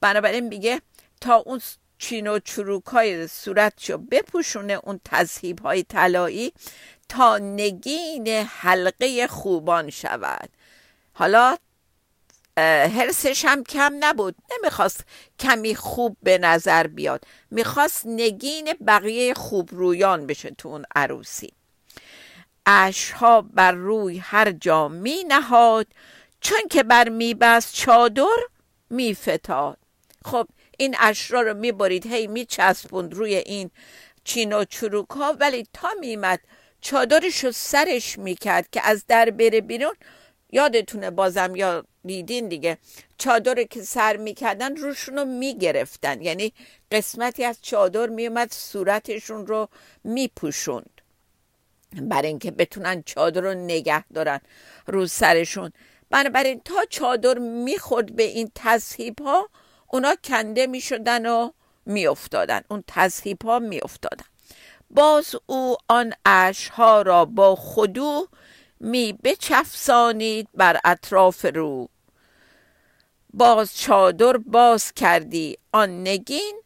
بنابراین 0.00 0.48
میگه 0.48 0.80
تا 1.20 1.34
اون 1.34 1.60
چین 1.98 2.26
و 2.26 2.38
چروک 2.38 2.84
های 2.84 3.28
صورتشو 3.28 3.98
بپوشونه 3.98 4.72
اون 4.72 5.00
تذهیب 5.04 5.60
های 5.60 5.82
طلایی 5.82 6.52
تا 7.08 7.38
نگین 7.38 8.28
حلقه 8.28 9.26
خوبان 9.26 9.90
شود. 9.90 10.48
حالا 11.12 11.56
هرسش 12.58 13.44
هم 13.44 13.64
کم 13.64 13.92
نبود. 14.00 14.34
نمی‌خواست 14.52 15.04
کمی 15.38 15.74
خوب 15.74 16.16
به 16.22 16.38
نظر 16.38 16.86
بیاد. 16.86 17.24
می‌خواست 17.50 18.06
نگین 18.06 18.74
بقیه 18.86 19.34
خوب 19.34 19.68
رویان 19.72 20.26
بشه 20.26 20.50
تو 20.50 20.68
اون 20.68 20.84
عروسی. 20.96 21.52
اشها 22.66 23.40
بر 23.40 23.72
روی 23.72 24.18
هر 24.18 24.52
جا 24.52 24.88
می 24.88 25.24
نهاد 25.24 25.86
چون 26.40 26.60
که 26.70 26.82
بر 26.82 27.08
میبست 27.08 27.74
چادر 27.74 28.38
میفتاد. 28.90 29.78
خب 30.24 30.48
این 30.78 30.96
اشرا 30.98 31.40
رو 31.40 31.54
می‌برید 31.54 32.06
هی 32.06 32.26
میچسبوند 32.26 33.14
روی 33.14 33.34
این 33.34 33.70
چین 34.24 34.52
و 34.52 34.64
چروک 34.64 35.10
ها 35.10 35.36
ولی 35.40 35.66
تا 35.72 35.88
میمد 36.00 36.40
چادرش 36.80 37.44
رو 37.44 37.52
سرش 37.52 38.18
می‌کرد 38.18 38.70
که 38.70 38.80
از 38.84 39.04
در 39.06 39.30
بره 39.30 39.60
بیرون 39.60 39.94
یادتونه 40.50 41.10
بازم 41.10 41.56
یا 41.56 41.84
دیدین 42.04 42.48
دیگه. 42.48 42.78
چادر 43.18 43.62
که 43.62 43.82
سر 43.82 44.16
می‌کردن 44.16 44.76
روشون 44.76 45.18
رو 45.18 45.24
می‌گرفتن. 45.24 46.22
یعنی 46.22 46.52
قسمتی 46.90 47.44
از 47.44 47.58
چادر 47.62 48.06
میومد 48.06 48.52
صورتشون 48.52 49.46
رو 49.46 49.68
میپوشوند. 50.04 51.00
برای 52.02 52.28
اینکه 52.28 52.50
بتونن 52.50 53.02
چادر 53.02 53.40
رو 53.40 53.54
نگه 53.54 54.04
دارن 54.08 54.40
رو 54.86 55.06
سرشون. 55.06 55.72
بنابراین 56.10 56.60
تا 56.64 56.84
چادر 56.90 57.38
می‌خورد 57.38 58.16
به 58.16 58.22
این 58.22 58.50
تصحیب 58.54 59.20
ها 59.20 59.48
اونا 59.88 60.14
کنده 60.24 60.66
می‌شدن 60.66 61.26
و 61.26 61.50
میافتادن. 61.86 62.60
اون 62.68 62.84
تصحیب 62.86 63.42
ها 63.42 63.58
میافتادن. 63.58 64.24
باز 64.90 65.34
او 65.46 65.76
آن 65.88 66.12
اشها 66.24 67.02
را 67.02 67.24
با 67.24 67.56
خودو 67.56 68.28
می 68.80 69.12
بچفسانید 69.24 70.48
بر 70.54 70.80
اطراف 70.84 71.46
رو. 71.54 71.88
باز 73.34 73.78
چادر 73.78 74.36
باز 74.36 74.92
کردی. 74.92 75.58
آن 75.72 76.08
نگین 76.08 76.62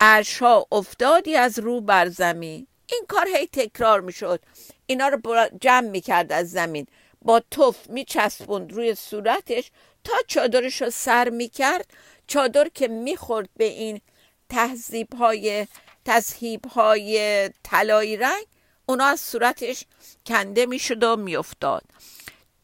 اشها 0.00 0.66
افتادی 0.72 1.36
از 1.36 1.58
رو 1.58 1.80
بر 1.80 2.08
زمین. 2.08 2.66
این 2.86 3.04
کار 3.08 3.28
هی 3.28 3.46
تکرار 3.46 4.00
می 4.00 4.12
شد 4.12 4.40
اینا 4.86 5.08
رو 5.08 5.48
جمع 5.60 5.88
می 5.88 6.00
کرد 6.00 6.32
از 6.32 6.50
زمین. 6.50 6.86
با 7.22 7.42
توف 7.50 7.90
می 7.90 8.04
چسبوند 8.04 8.72
روی 8.72 8.94
صورتش 8.94 9.70
تا 10.04 10.12
چادرش 10.26 10.82
رو 10.82 10.90
سر 10.90 11.28
می 11.28 11.48
کرد 11.48 11.90
چادر 12.26 12.68
که 12.68 12.88
می 12.88 13.16
خورد 13.16 13.48
به 13.56 13.64
این 13.64 14.00
تهذیب 14.48 15.14
های 15.14 15.66
تذهیب 16.04 16.66
های 16.66 17.50
طلایی 17.62 18.16
رنگ 18.16 18.46
اونا 18.86 19.04
از 19.04 19.20
صورتش 19.20 19.84
کنده 20.26 20.66
می‌شد 20.66 21.02
و 21.02 21.16
میافتاد. 21.16 21.82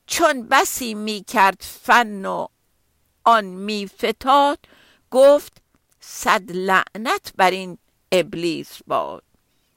چون 0.07 0.49
بسی 0.49 0.95
می‌کرد 0.95 1.61
فن 1.83 2.25
و 2.25 2.47
آن 3.25 3.45
میفتاد 3.45 4.59
گفت 5.11 5.53
صد 6.01 6.51
لعنت 6.51 7.33
بر 7.37 7.51
این 7.51 7.79
ابلیس 8.13 8.79
باد. 8.87 9.23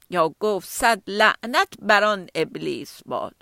یا 0.09 0.35
گفت 0.39 0.69
صد 0.69 1.01
لعنت 1.07 1.67
بر 1.81 2.03
آن 2.03 2.27
ابلیس 2.35 2.99
باد. 3.05 3.35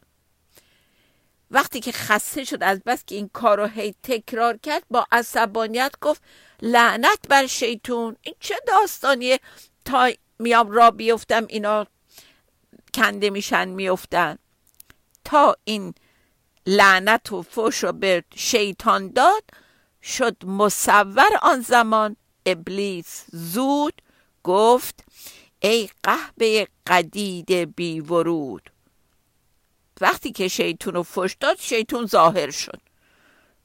وقتی 1.52 1.80
که 1.80 1.92
خسته 1.92 2.44
شد 2.44 2.64
از 2.64 2.82
بس 2.86 3.04
که 3.06 3.16
این 3.16 3.30
کار 3.34 3.58
رو 3.58 3.66
هی 3.66 3.96
تکرار 4.04 4.58
کرد 4.58 4.84
با 4.90 5.08
عصبانیت 5.12 5.92
گفت 6.02 6.22
لعنت 6.62 7.20
بر 7.30 7.48
شیطون 7.48 8.16
این 8.22 8.36
چه 8.40 8.56
داستانیه؟ 8.68 9.40
تا 9.86 10.12
میام 10.40 10.72
را 10.72 10.92
بیفتم 10.92 11.46
اینا 11.50 11.88
کنده 12.94 13.30
میشن 13.30 13.70
میفتن. 13.70 14.38
تا 15.26 15.56
این 15.64 15.94
لعنت 16.68 17.32
و 17.32 17.42
فوش 17.42 17.84
رو 17.84 17.92
به 17.92 18.24
شیطان 18.36 19.08
داد 19.08 19.44
شد 20.04 20.46
مصور 20.46 21.40
آن 21.42 21.62
زمان. 21.62 22.16
ابلیس 22.46 23.26
زود 23.32 24.02
گفت 24.44 25.04
ای 25.62 25.90
قهبه 26.04 26.68
قدید 26.88 27.52
بی 27.52 28.00
ورود. 28.00 28.70
وقتی 30.02 30.32
که 30.32 30.48
شیطون 30.48 30.94
رو 30.94 31.04
فش 31.04 31.36
داد 31.40 31.58
شیطون 31.60 32.06
ظاهر 32.06 32.52
شد. 32.52 32.80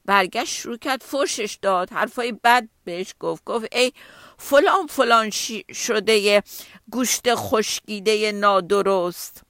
برگشت 0.05 0.55
شروع 0.55 0.77
کرد 0.77 1.03
فشش 1.03 1.59
داد. 1.61 1.89
حرفای 1.93 2.31
بد 2.31 2.67
بهش 2.83 3.13
گفت. 3.19 3.43
گفت 3.45 3.75
ای 3.75 3.93
فلان 4.37 4.87
فلان 4.87 5.29
شده 5.73 6.43
گوشت 6.91 7.35
خشکیده 7.35 8.31
نادرست. 8.31 9.43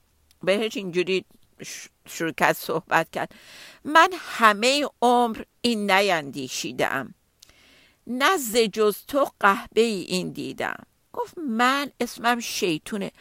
بهش 0.43 0.78
اینجوری 0.78 1.25
شروع 2.10 2.32
کرد 2.32 2.56
صحبت 2.56 3.12
کرد. 3.12 3.32
من 3.86 4.10
همه 4.17 4.88
عمر 5.02 5.41
این 5.62 5.91
نیندیشیدم. 5.91 7.13
نه 8.08 8.67
جز 8.67 8.98
تو 9.08 9.32
قهبه 9.39 9.82
ای 9.82 10.02
این 10.02 10.32
دیدم. 10.32 10.84
گفت 11.13 11.34
من 11.38 11.91
اسمم 12.00 12.39
شیطونه. 12.39 13.12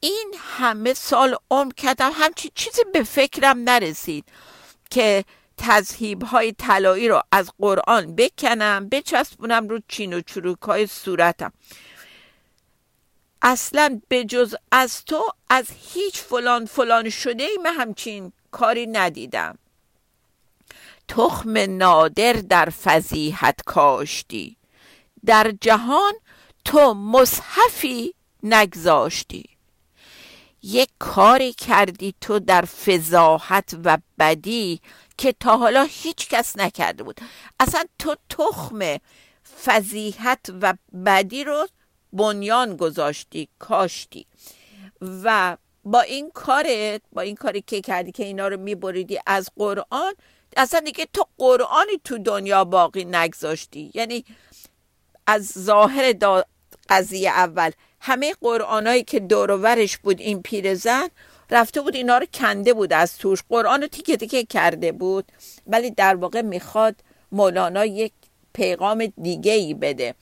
این 0.00 0.34
همه 0.38 0.94
سال 0.94 1.36
عمر 1.50 1.72
کردم. 1.72 2.10
همچی 2.14 2.50
چیزی 2.54 2.82
به 2.92 3.02
فکرم 3.02 3.58
نرسید 3.58 4.24
که 4.90 5.24
تذهیب 5.56 6.22
های 6.22 6.52
طلایی 6.52 7.08
رو 7.08 7.22
از 7.32 7.50
قرآن 7.58 8.14
بکنم 8.16 8.88
بچسبونم 8.88 9.68
رو 9.68 9.80
چین 9.88 10.12
و 10.12 10.20
چروک 10.20 10.62
های 10.62 10.86
صورتم. 10.86 11.52
اصلا 13.42 14.00
به 14.08 14.24
جز 14.24 14.54
از 14.72 15.04
تو 15.04 15.24
از 15.50 15.66
هیچ 15.94 16.18
فلان 16.18 16.66
فلان 16.66 17.10
شده 17.10 17.42
ای 17.42 17.58
من 17.64 17.74
همچین 17.74 18.32
کاری 18.50 18.86
ندیدم. 18.86 19.58
تخم 21.08 21.58
نادر 21.78 22.32
در 22.32 22.70
فضیحت 22.70 23.60
کاشتی. 23.66 24.56
در 25.26 25.54
جهان 25.60 26.12
تو 26.64 26.94
مصحفی 26.94 28.14
نگذاشتی. 28.42 29.44
یک 30.62 30.88
کاری 30.98 31.52
کردی 31.52 32.14
تو 32.20 32.38
در 32.38 32.62
فضاحت 32.62 33.76
و 33.84 33.98
بدی 34.18 34.80
که 35.18 35.34
تا 35.40 35.56
حالا 35.56 35.86
هیچ 35.90 36.28
کس 36.28 36.56
نکرده 36.56 37.02
بود. 37.02 37.20
اصلا 37.60 37.84
تو 37.98 38.16
تخم 38.28 38.98
فضیحت 39.64 40.50
و 40.62 40.74
بدی 41.06 41.44
رو 41.44 41.68
بنیان 42.12 42.76
گذاشتی 42.76 43.48
کاشتی. 43.58 44.26
و 45.00 45.56
با 45.84 46.00
این 46.00 46.30
کارت 46.30 47.00
با 47.12 47.20
این 47.20 47.34
کاری 47.34 47.60
که 47.66 47.80
کردی 47.80 48.12
که 48.12 48.24
اینا 48.24 48.48
رو 48.48 48.56
میبریدی 48.56 49.18
از 49.26 49.50
قرآن 49.56 50.14
اصلا 50.56 50.80
دیگه 50.80 51.06
تو 51.12 51.26
قرآنی 51.38 52.00
تو 52.04 52.18
دنیا 52.18 52.64
باقی 52.64 53.04
نگذاشتی. 53.04 53.90
یعنی 53.94 54.24
از 55.26 55.52
ظاهر 55.58 56.14
قضیه 56.88 57.30
اول 57.30 57.70
همه 58.00 58.34
قرآنایی 58.40 59.02
که 59.02 59.20
دورورش 59.20 59.98
بود 59.98 60.20
این 60.20 60.42
پیرزن 60.42 61.08
رفته 61.50 61.80
بود 61.80 61.96
اینا 61.96 62.18
رو 62.18 62.26
کنده 62.34 62.74
بود 62.74 62.92
از 62.92 63.18
توش. 63.18 63.42
قرآن 63.48 63.82
رو 63.82 63.88
تیکه 63.88 64.16
تیکه 64.16 64.44
کرده 64.44 64.92
بود. 64.92 65.32
ولی 65.66 65.90
در 65.90 66.14
واقع 66.14 66.42
می‌خواد 66.42 66.94
مولانا 67.32 67.84
یک 67.84 68.12
پیغام 68.52 69.06
دیگه 69.22 69.52
ای 69.52 69.74
بده. 69.74 70.14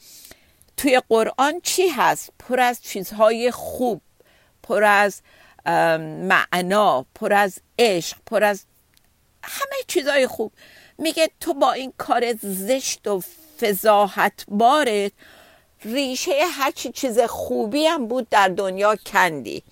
توی 0.76 1.00
قرآن 1.08 1.60
چی 1.62 1.88
هست؟ 1.88 2.30
پر 2.38 2.60
از 2.60 2.82
چیزهای 2.82 3.50
خوب 3.50 4.00
پر 4.62 4.84
از 4.84 5.20
معنا 5.66 7.06
پر 7.14 7.32
از 7.32 7.58
عشق 7.78 8.16
پر 8.26 8.44
از 8.44 8.64
همه 9.42 9.76
چیزهای 9.86 10.26
خوب. 10.26 10.52
میگه 10.98 11.30
تو 11.40 11.54
با 11.54 11.72
این 11.72 11.92
کار 11.98 12.32
زشت 12.42 13.08
و 13.08 13.22
فضاحت 13.60 14.44
بارت 14.48 15.12
ریشه 15.84 16.32
هرچی 16.52 16.92
چیز 16.92 17.20
خوبی 17.20 17.86
هم 17.86 18.06
بود 18.06 18.28
در 18.28 18.48
دنیا 18.48 18.96
کندی. 18.96 19.62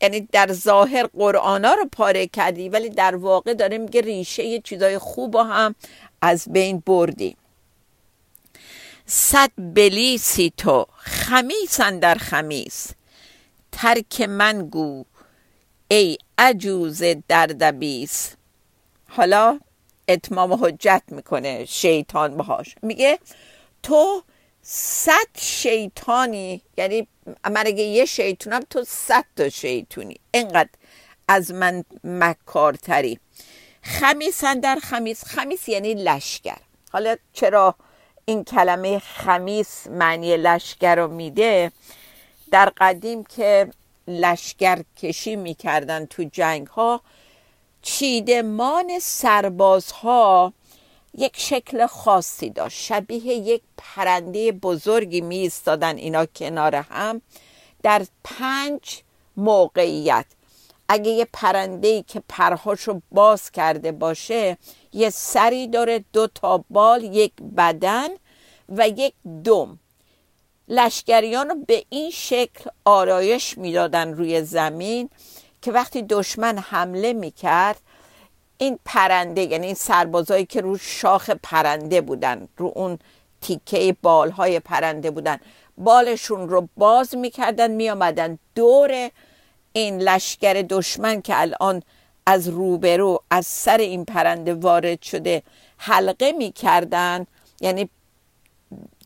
یعنی 0.00 0.20
در 0.20 0.52
ظاهر 0.52 1.06
قرآنا 1.06 1.74
رو 1.74 1.84
پاره 1.92 2.26
کردی 2.26 2.68
ولی 2.68 2.90
در 2.90 3.16
واقع 3.16 3.54
داره 3.54 3.78
میگه 3.78 4.00
ریشه 4.00 4.60
چیزای 4.60 4.98
خوب 4.98 5.36
هم 5.36 5.74
از 6.22 6.44
بین 6.50 6.82
بردی. 6.86 7.36
صد 9.14 9.50
بلیسی 9.58 10.52
تو 10.56 10.86
خمیسن 10.96 11.98
در 11.98 12.14
خمیس. 12.14 12.86
ترک 13.72 14.20
من 14.20 14.68
گو 14.68 15.04
ای 15.88 16.18
عجوز 16.38 17.02
دردبیس. 17.28 18.34
حالا 19.08 19.60
اتمام 20.08 20.52
حجت 20.52 21.02
می‌کنه 21.08 21.64
شیطان 21.64 22.36
باهاش. 22.36 22.74
میگه 22.82 23.18
تو 23.82 24.22
صد 24.62 25.38
شیطانی 25.38 26.62
یعنی 26.76 27.08
من 27.50 27.66
اگه 27.66 27.82
یه 27.82 28.04
شیطونم 28.04 28.60
تو 28.70 28.84
صد 28.84 29.24
تا 29.36 29.48
شیطونی. 29.48 30.16
اینقدر 30.30 30.70
از 31.28 31.50
من 31.50 31.84
مکارتری. 32.04 33.20
خمیسن 33.82 34.60
در 34.60 34.78
خمیس. 34.82 35.24
خمیس 35.24 35.68
یعنی 35.68 35.94
لشکر. 35.94 36.58
حالا 36.92 37.16
چرا 37.32 37.76
این 38.24 38.44
کلمه 38.44 38.98
خمیس 38.98 39.86
معنی 39.86 40.36
لشکر 40.36 40.94
رو 40.94 41.08
میده. 41.08 41.72
در 42.50 42.72
قدیم 42.76 43.24
که 43.24 43.70
لشکر 44.08 44.82
کشی 44.96 45.36
می‌کردن 45.36 46.06
تو 46.06 46.24
جنگ 46.32 46.66
ها 46.66 47.00
چیدمان 47.82 48.98
سربازها 49.00 50.52
یک 51.14 51.32
شکل 51.36 51.86
خاصی 51.86 52.50
داشت. 52.50 52.80
شبیه 52.82 53.26
یک 53.26 53.62
پرنده 53.76 54.52
بزرگی 54.52 55.20
می 55.20 55.36
ایستادن 55.36 55.96
اینا 55.96 56.26
کنار 56.26 56.76
هم. 56.76 57.22
در 57.82 58.06
پنج 58.24 59.02
موقعیت 59.36 60.26
اگه 60.88 61.10
یه 61.10 61.26
پرنده 61.32 62.02
که 62.02 62.22
پرهاشو 62.28 63.00
باز 63.12 63.50
کرده 63.50 63.92
باشه 63.92 64.58
یه 64.92 65.10
سری 65.10 65.68
داره 65.68 66.04
دو 66.12 66.26
تا 66.26 66.64
بال 66.70 67.04
یک 67.04 67.32
بدن 67.56 68.08
و 68.68 68.88
یک 68.88 69.14
دم. 69.44 69.78
لشکریان 70.68 71.48
رو 71.48 71.54
به 71.66 71.84
این 71.88 72.10
شکل 72.10 72.70
آرایش 72.84 73.58
می‌دادن 73.58 74.12
روی 74.12 74.42
زمین 74.42 75.10
که 75.62 75.72
وقتی 75.72 76.02
دشمن 76.02 76.58
حمله 76.58 77.12
می‌کرد 77.12 77.80
این 78.58 78.78
پرنده 78.84 79.40
یعنی 79.42 79.66
این 79.66 79.74
سربازایی 79.74 80.46
که 80.46 80.60
رو 80.60 80.78
شاخ 80.78 81.30
پرنده 81.30 82.00
بودن 82.00 82.48
رو 82.56 82.72
اون 82.74 82.98
تیکه 83.40 83.96
بالهای 84.02 84.60
پرنده 84.60 85.10
بودن 85.10 85.38
بالشون 85.78 86.48
رو 86.48 86.68
باز 86.76 87.16
می‌کردن 87.16 87.70
میامدن 87.70 88.38
دور 88.54 89.10
این 89.72 89.98
لشکر 90.02 90.52
دشمن 90.52 91.22
که 91.22 91.40
الان 91.40 91.82
از 92.26 92.48
روبرو 92.48 93.22
از 93.30 93.46
سر 93.46 93.78
این 93.78 94.04
پرنده 94.04 94.54
وارد 94.54 95.02
شده 95.02 95.42
حلقه 95.76 96.32
می‌کردن. 96.32 97.26
یعنی 97.60 97.88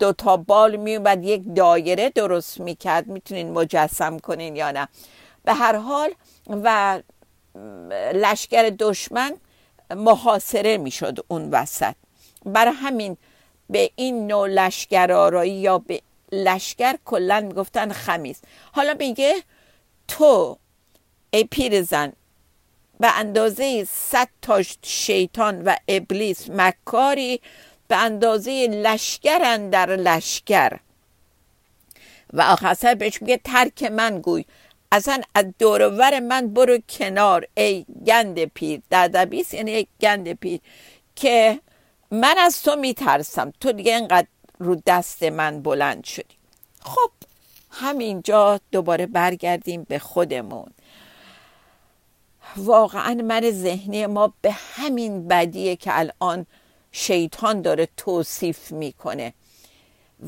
دو 0.01 0.13
تا 0.13 0.37
بال 0.37 0.77
میومد 0.77 1.25
یک 1.25 1.55
دایره 1.55 2.11
درست 2.11 2.61
می‌کرد. 2.61 3.07
می‌تونین 3.07 3.53
مجسم 3.53 4.19
کنین 4.19 4.57
یا 4.57 4.71
نه. 4.71 4.89
به 5.45 5.55
هر 5.55 5.77
حال 5.77 6.11
و 6.51 7.01
لشکر 8.15 8.63
دشمن 8.79 9.37
محاصره 9.91 10.77
می‌شد 10.77 11.19
اون 11.29 11.51
وسط. 11.51 11.95
برای 12.45 12.75
همین 12.75 13.17
به 13.71 13.91
این 13.97 14.27
نوع 14.27 14.49
لشکر 14.49 15.13
آرایی 15.13 15.53
یا 15.53 15.79
به 15.79 16.03
لشکر 16.33 16.97
کلا 17.05 17.41
می‌گفتن 17.41 17.93
خمیز. 17.93 18.41
حالا 18.73 18.95
میگه 18.99 19.35
تو 20.09 20.59
ای 21.31 21.45
پیرزن 21.45 22.13
به 23.01 23.19
اندازه 23.19 23.85
صد 23.85 24.29
تا 24.43 24.63
شیطان 24.83 25.63
و 25.63 25.77
ابلیس 25.89 26.51
مکاری 26.51 27.41
به 27.89 27.97
اندازه 27.97 28.67
لشکر 28.67 29.57
در 29.57 29.97
لشکر. 29.97 30.73
و 32.33 32.41
آخر 32.43 32.95
بهش 32.95 33.23
میگه 33.23 33.41
ترک 33.45 33.83
من 33.83 34.21
گوی. 34.21 34.45
اصلا 34.93 35.21
از 35.35 35.45
دورور 35.59 36.21
من 36.21 36.55
برو 36.55 36.79
کنار 36.89 37.47
ای 37.57 37.87
گند 38.07 38.45
پیر. 38.45 38.81
دردبیس 38.91 39.55
یعنی 39.55 39.71
ای 39.75 39.87
گند 40.01 40.33
پیر 40.33 40.61
که 41.17 41.61
من 42.11 42.35
از 42.39 42.63
تو 42.63 42.77
میترسم. 42.77 43.53
تو 43.61 43.73
دیگه 43.73 43.95
انقدر 43.95 44.27
رو 44.59 44.83
دست 44.87 45.23
من 45.23 45.63
بلند 45.63 46.05
شدی. 46.05 46.37
خب 46.81 47.11
همینجا 47.71 48.61
دوباره 48.73 49.07
برگردیم 49.07 49.83
به 49.83 49.99
خودمون. 49.99 50.71
واقعا 52.57 53.15
من 53.15 53.51
ذهنی 53.51 54.07
ما 54.07 54.33
به 54.43 54.53
همین 54.53 55.29
بدیه 55.29 55.77
که 55.77 55.99
الان 55.99 56.47
شیطان 56.93 57.63
داره 57.63 57.89
توصیف 57.97 58.73
می‌کنه. 58.73 59.35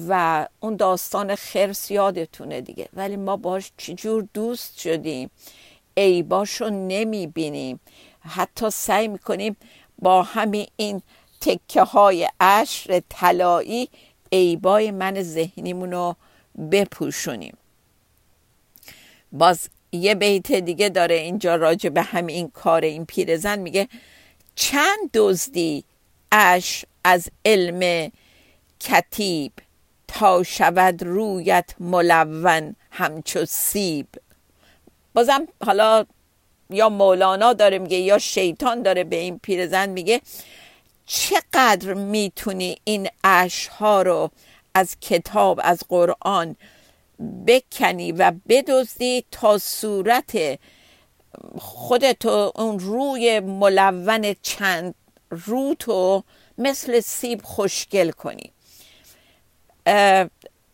و 0.09 0.47
اون 0.61 0.77
داستان 0.77 1.35
خرس 1.35 1.91
یادتونه 1.91 2.61
دیگه. 2.61 2.89
ولی 2.93 3.17
ما 3.17 3.37
باش 3.37 3.73
چجور 3.77 4.29
دوست 4.35 4.79
شدیم؟ 4.79 5.31
عیباشو 5.97 6.69
نمی‌بینیم. 6.69 7.81
حتی 8.21 8.71
سعی 8.71 9.09
می‌کنیم 9.09 9.57
با 9.99 10.23
همین 10.23 10.67
این 10.77 11.03
تکه 11.41 11.83
های 11.83 12.29
عشر 12.41 13.03
طلایی 13.09 13.89
عیبای 14.33 14.91
من 14.91 15.23
ذهنیمون 15.23 15.93
رو 15.93 16.17
بپوشونیم. 16.71 17.57
باز 19.33 19.69
یه 19.93 20.15
بیت 20.15 20.53
دیگه 20.53 20.89
داره 20.89 21.15
اینجا 21.15 21.57
راجع 21.57 21.91
به 21.91 22.03
همین 22.03 22.51
کار 22.51 22.81
این 22.81 23.07
پیرزن 23.07 23.59
میگه 23.59 23.89
چند 24.55 25.11
دزدی 25.15 25.85
اش 26.33 26.85
از 27.05 27.29
علم 27.45 28.11
کتیب 28.81 29.53
تا 30.09 30.43
شود 30.43 31.03
رویت 31.03 31.75
ملون 31.81 32.77
همچو 32.91 33.45
سیب؟ 33.45 34.07
بازم 35.15 35.49
حالا 35.67 36.05
یا 36.71 36.89
مولانا 36.89 37.53
داره 37.53 37.79
میگه 37.79 37.97
یا 37.97 38.19
شیطان 38.19 38.83
داره 38.83 39.05
به 39.05 39.17
این 39.17 39.39
پیرزن 39.39 39.89
میگه 39.89 40.21
چقدر 41.07 41.95
می‌تونی 41.95 42.77
این 42.85 43.09
اشها 43.25 44.03
رو 44.03 44.31
از 44.75 44.97
کتاب 45.01 45.61
از 45.63 45.81
قرآن 45.89 46.57
بکنی 47.47 48.13
و 48.13 48.33
بدزدی 48.49 49.25
تا 49.31 49.59
صورت 49.59 50.59
خودتو 51.59 52.53
اون 52.57 52.79
روی 52.79 53.41
ملون 53.41 54.35
چند 54.43 54.95
روتو 55.31 56.25
مثل 56.59 57.01
سیب 57.01 57.43
خوشگل 57.43 58.11
کنی. 58.11 58.53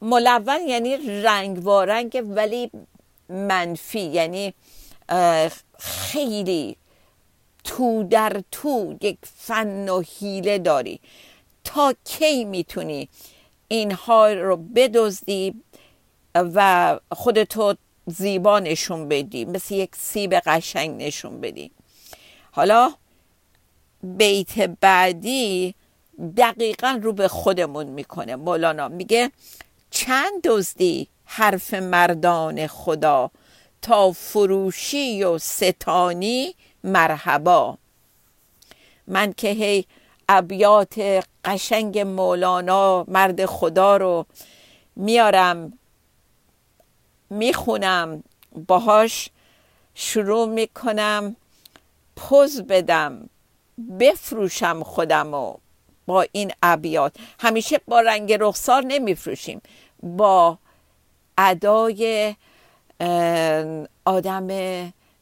ملون 0.01 0.61
یعنی 0.69 1.23
رنگ 1.23 1.59
وارنگ 1.65 2.23
ولی 2.29 2.71
منفی 3.29 4.01
یعنی 4.01 4.55
خیلی 5.79 6.77
تو 7.65 8.03
در 8.03 8.43
تو 8.51 8.95
یک 9.01 9.19
فن 9.23 9.89
و 9.89 10.03
حیله 10.03 10.59
داری. 10.59 11.01
تا 11.65 11.95
کی 12.05 12.45
می‌تونی 12.45 13.09
اینها 13.69 14.33
رو 14.33 14.57
بدزدی 14.57 15.55
و 16.35 16.99
خودتو 17.13 17.75
زیبا 18.07 18.59
نشون 18.59 19.09
بدی 19.09 19.45
مثل 19.45 19.75
یک 19.75 19.97
سیب 19.97 20.35
قشنگ 20.35 21.03
نشون 21.03 21.41
بدی. 21.41 21.71
حالا 22.53 22.95
بیت 24.03 24.59
بعدی 24.59 25.75
دقیقا 26.37 27.01
رو 27.03 27.13
به 27.13 27.29
خودمون 27.29 27.87
می‌کنه 27.87 28.37
مولانا. 28.37 28.89
میگه 28.89 29.31
چند 29.91 30.43
دزدی 30.45 31.09
حرف 31.25 31.75
مردان 31.75 32.67
خدا 32.67 33.31
تا 33.83 34.13
فروشی 34.13 35.25
و 35.25 35.39
ستانی 35.39 36.55
مرحبا. 36.85 37.79
من 39.07 39.33
که 39.33 39.49
هی 39.49 39.85
ابیات 40.29 41.25
قشنگ 41.45 41.99
مولانا 41.99 43.05
مرد 43.09 43.47
خدا 43.47 43.97
رو 43.97 44.27
میارم 44.97 45.79
می‌خونم 47.31 48.23
باهاش 48.67 49.31
شروع 49.95 50.49
می‌کنم 50.49 51.37
پوز 52.17 52.63
بدم 52.63 53.29
بفروشم 54.01 54.83
خودم 54.83 55.35
و 55.35 55.55
با 56.07 56.27
این 56.33 56.53
ابیات. 56.63 57.17
همیشه 57.41 57.81
با 57.89 58.01
رنگ 58.01 58.33
رخسار 58.33 58.85
نمیفروشیم 58.87 59.61
با 60.03 60.59
ادای 61.39 62.35
آدم 64.05 64.49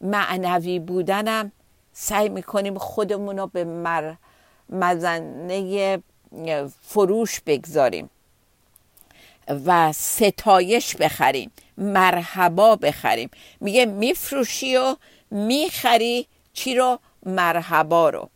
معنوی 0.01 0.79
بودنم 0.79 1.53
سعی 1.93 2.29
می‌کنیم 2.29 2.79
خودمون 2.79 3.39
رو 3.39 3.47
به 3.47 3.65
مر... 3.65 4.15
مزنه 4.69 6.03
فروش 6.81 7.41
بگذاریم. 7.41 8.11
و 9.49 9.93
ستایش 9.93 10.97
بخریم 10.97 11.51
مرحبا 11.79 12.77
بخریم. 12.77 13.31
میگه 13.61 13.87
میفروشی 13.87 14.77
و 14.77 14.97
می‌خری 15.31 16.27
چی 16.53 16.75
رو؟ 16.75 16.99
مرحبا 17.27 18.11
رو. 18.11 18.29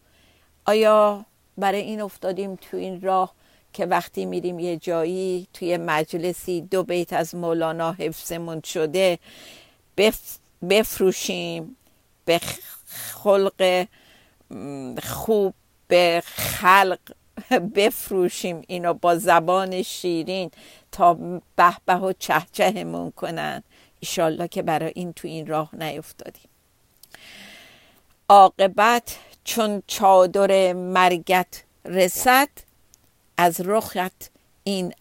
آیا 0.66 1.25
برای 1.59 1.81
این 1.81 2.01
افتادیم 2.01 2.57
تو 2.57 2.77
این 2.77 3.01
راه 3.01 3.35
که 3.73 3.87
وقتی 3.87 4.27
میریم 4.27 4.59
یه 4.59 4.77
جایی 4.77 5.47
توی 5.53 5.77
مجلسی 5.77 6.61
دو 6.61 6.83
بیت 6.83 7.12
از 7.12 7.35
مولانا 7.35 7.92
حفظمون 7.92 8.61
شده 8.64 9.19
بفروشیم 10.69 11.77
به 12.25 12.40
خلق 12.87 13.87
خوب 15.03 15.55
به 15.88 16.23
خلق 16.27 16.99
بفروشیم 17.75 18.62
اینو 18.66 18.94
با 18.94 19.18
زبان 19.18 19.83
شیرین 19.83 20.51
تا 20.92 21.14
به 21.57 21.77
به 21.87 21.94
و 21.94 22.12
چهچهمون 22.12 23.11
کنن. 23.11 23.62
ایشالله 24.01 24.49
که 24.49 24.62
برای 24.62 24.92
این 24.94 25.12
تو 25.12 25.29
این 25.29 25.46
راه 25.46 25.70
نیفتادیم. 25.75 26.49
عاقبت 28.29 29.18
چون 29.44 29.83
چادر 29.87 30.72
مرگت 30.72 31.62
رسد 31.85 32.49
از 33.37 33.61
رخت 33.61 34.31
این 34.64 34.94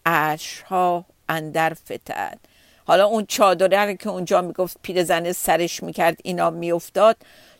ها 0.66 1.04
اندر 1.28 1.74
فتد. 1.74 2.38
حالا 2.86 3.06
اون 3.06 3.26
چادره 3.26 3.96
که 3.96 4.08
اونجا 4.08 4.42
می‌گفت 4.42 4.78
پیرزن 4.82 5.32
سرش 5.32 5.82
می‌کرد 5.82 6.20
اینا 6.24 6.50
میافتاد. 6.50 7.16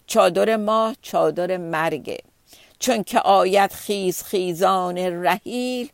چادر 0.07 0.57
ما 0.57 0.95
چادر 1.03 1.57
مرگه. 1.57 2.19
چون 2.79 3.03
که 3.03 3.21
آیت 3.21 3.73
خیز 3.75 4.23
خیزان 4.23 4.99
رحیل 4.99 5.93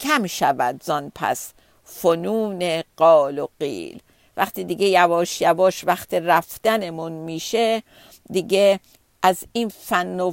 کم 0.00 0.26
شود 0.26 0.82
زان 0.82 1.12
پس 1.14 1.52
فنون 1.84 2.82
قال 2.96 3.38
و 3.38 3.46
قیل. 3.60 4.02
وقتی 4.36 4.64
دیگه 4.64 4.86
یواش 4.86 5.40
یواش 5.40 5.84
وقت 5.84 6.14
رفتنمون 6.14 7.12
میشه 7.12 7.82
دیگه 8.30 8.80
از 9.22 9.44
این 9.52 9.68
فن 9.68 10.20
و 10.20 10.32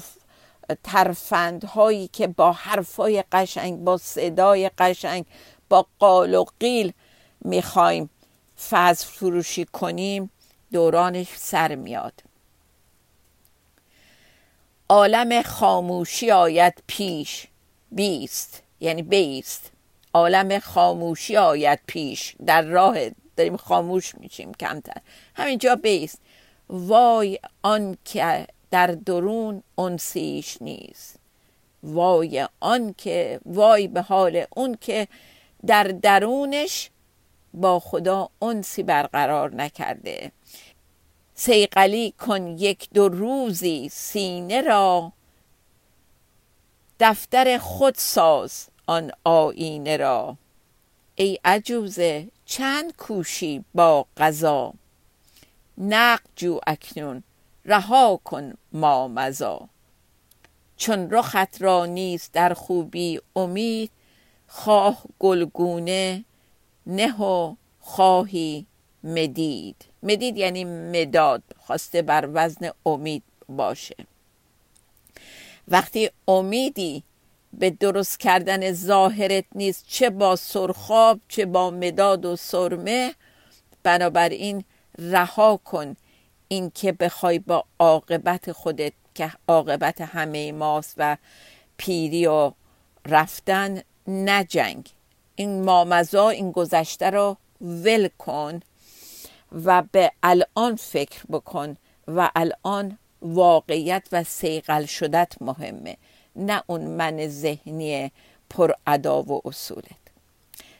ترفندهایی 0.83 2.07
که 2.07 2.27
با 2.27 2.51
حرفای 2.51 3.23
قشنگ 3.31 3.79
با 3.79 3.97
صدای 3.97 4.69
قشنگ 4.77 5.25
با 5.69 5.85
قال 5.99 6.35
و 6.35 6.45
قیل 6.59 6.93
می‌خوایم 7.41 8.09
فضل 8.69 9.05
فروشی 9.05 9.65
کنیم 9.65 10.31
دورانش 10.71 11.27
سر 11.35 11.75
میاد. 11.75 12.13
عالم 14.91 15.41
خاموشی 15.41 16.31
آید 16.31 16.73
پیش. 16.87 17.47
بیست 17.91 18.63
یعنی 18.79 19.01
بیست. 19.01 19.71
عالم 20.13 20.59
خاموشی 20.59 21.37
آید 21.37 21.79
پیش. 21.87 22.35
در 22.45 22.61
راه 22.61 22.97
داریم 23.37 23.57
خاموش 23.57 24.15
میشیم 24.15 24.53
کمتر. 24.53 25.01
همینجا 25.35 25.75
بیست. 25.75 26.21
وای 26.69 27.39
آن 27.61 27.97
که 28.05 28.47
در 28.71 28.87
درون 28.87 29.63
انسیش 29.77 30.61
نیست. 30.61 31.19
وای 31.83 32.47
آن 32.59 32.95
که 32.97 33.39
وای 33.45 33.87
به 33.87 34.01
حال 34.01 34.45
اون 34.55 34.77
که 34.81 35.07
در 35.65 35.83
درونش 35.83 36.89
با 37.53 37.79
خدا 37.79 38.29
انسی 38.41 38.83
برقرار 38.83 39.55
نکرده. 39.55 40.31
سیقلی 41.43 42.11
کن 42.11 42.47
یک 42.47 42.89
دو 42.93 43.09
روزی 43.09 43.89
سینه 43.89 44.61
را. 44.61 45.11
دفتر 46.99 47.57
خود 47.57 47.95
ساز 47.97 48.67
آن 48.87 49.11
آینه 49.23 49.97
را. 49.97 50.37
ای 51.15 51.39
عجوزه 51.45 52.27
چند 52.45 52.95
کوشی 52.95 53.65
با 53.75 54.05
قضا؟ 54.17 54.73
نق 55.77 56.21
جو 56.35 56.59
اکنون 56.67 57.23
رها 57.65 58.19
کن 58.23 58.53
ما 58.71 59.07
مزا. 59.07 59.69
چون 60.77 61.11
رخت 61.11 61.61
را 61.61 61.85
نیست 61.85 62.33
در 62.33 62.53
خوبی 62.53 63.19
امید 63.35 63.91
خواه 64.47 65.03
گلگونه 65.19 66.25
نه 66.85 67.21
و 67.21 67.55
خواهی 67.79 68.65
مدید. 69.03 69.85
مدید 70.03 70.37
یعنی 70.37 70.63
مداد 70.63 71.43
خواسته 71.59 72.01
بر 72.01 72.29
وزن 72.33 72.69
امید 72.85 73.23
باشه. 73.49 73.95
وقتی 75.67 76.09
امیدی 76.27 77.03
به 77.53 77.69
درست 77.69 78.19
کردن 78.19 78.71
ظاهرت 78.71 79.45
نیست 79.55 79.85
چه 79.87 80.09
با 80.09 80.35
سرخاب 80.35 81.19
چه 81.27 81.45
با 81.45 81.69
مداد 81.69 82.25
و 82.25 82.35
سرمه 82.35 83.15
بنابراین 83.83 84.63
رها 84.99 85.59
کن 85.65 85.95
این 86.47 86.71
که 86.75 86.91
بخوای 86.91 87.39
با 87.39 87.63
عاقبت 87.79 88.51
خودت 88.51 88.93
که 89.15 89.31
عاقبت 89.47 90.01
همه 90.01 90.51
ماست 90.51 90.93
و 90.97 91.17
پیری 91.77 92.25
و 92.25 92.51
رفتن 93.05 93.81
نجنگ. 94.07 94.89
این 95.35 95.63
مامزا 95.63 96.29
این 96.29 96.51
گذشته 96.51 97.09
رو 97.09 97.37
ول 97.61 98.07
کن. 98.17 98.59
و 99.51 99.83
به 99.91 100.11
الان 100.23 100.75
فکر 100.75 101.21
بکن 101.31 101.77
و 102.07 102.31
الان 102.35 102.97
واقعیت 103.21 104.07
و 104.11 104.23
سیقل 104.23 104.85
شدت 104.85 105.33
مهمه 105.41 105.97
نه 106.35 106.63
اون 106.67 106.81
من 106.81 107.27
ذهنی 107.27 108.11
پر 108.49 108.71
ادا 108.87 109.21
و 109.21 109.41
اصولت. 109.45 110.01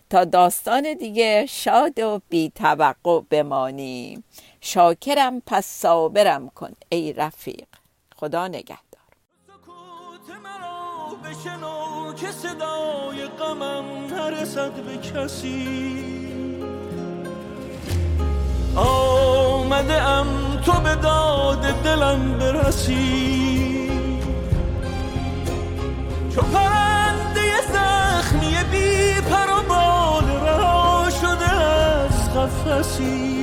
تا 0.09 0.23
داستان 0.23 0.93
دیگه 0.93 1.45
شاد 1.49 1.99
و 1.99 2.21
بی 2.29 2.51
توقع 2.55 3.21
بمانیم. 3.29 4.23
شاکرم 4.61 5.41
پس 5.45 5.65
صابرم 5.65 6.49
کن 6.49 6.71
ای 6.89 7.13
رفیق. 7.13 7.67
خدا 8.15 8.47
نگهدار. 8.47 8.81
که 12.15 12.31
صدای 12.31 13.25
غمم 13.25 14.05
نرسد 14.13 14.71
به 14.71 14.97
کسی. 14.97 16.30
آمده 18.75 20.01
ام 20.01 20.27
تو 20.65 20.71
به 20.71 20.95
داد 20.95 21.61
دلم 21.83 22.37
برسی. 22.39 23.91
چو 26.35 26.41
پرنده 26.41 27.41
زخمی 27.73 28.55
بی 28.71 29.21
پر 29.21 29.49
و 29.49 29.61
بال 29.69 30.29
رها 30.29 31.09
شده 31.21 31.51
از 31.51 32.33
قفسی. 32.33 33.40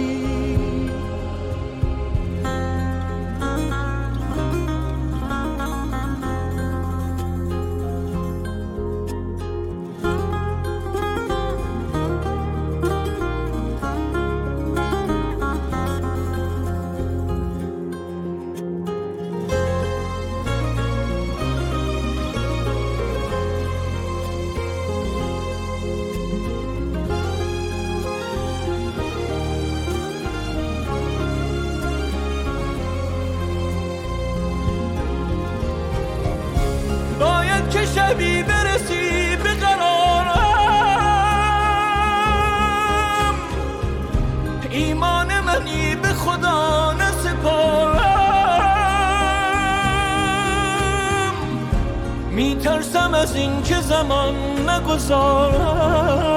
از 53.28 53.36
این 53.36 53.62
که 53.62 53.80
زمان 53.80 54.34
نگذارم 54.70 56.28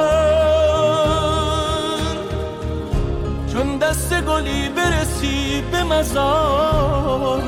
چون 3.53 3.77
دست 3.77 4.21
گلی 4.21 4.69
برسی 4.69 5.63
به 5.71 5.83
مزارم 5.83 7.41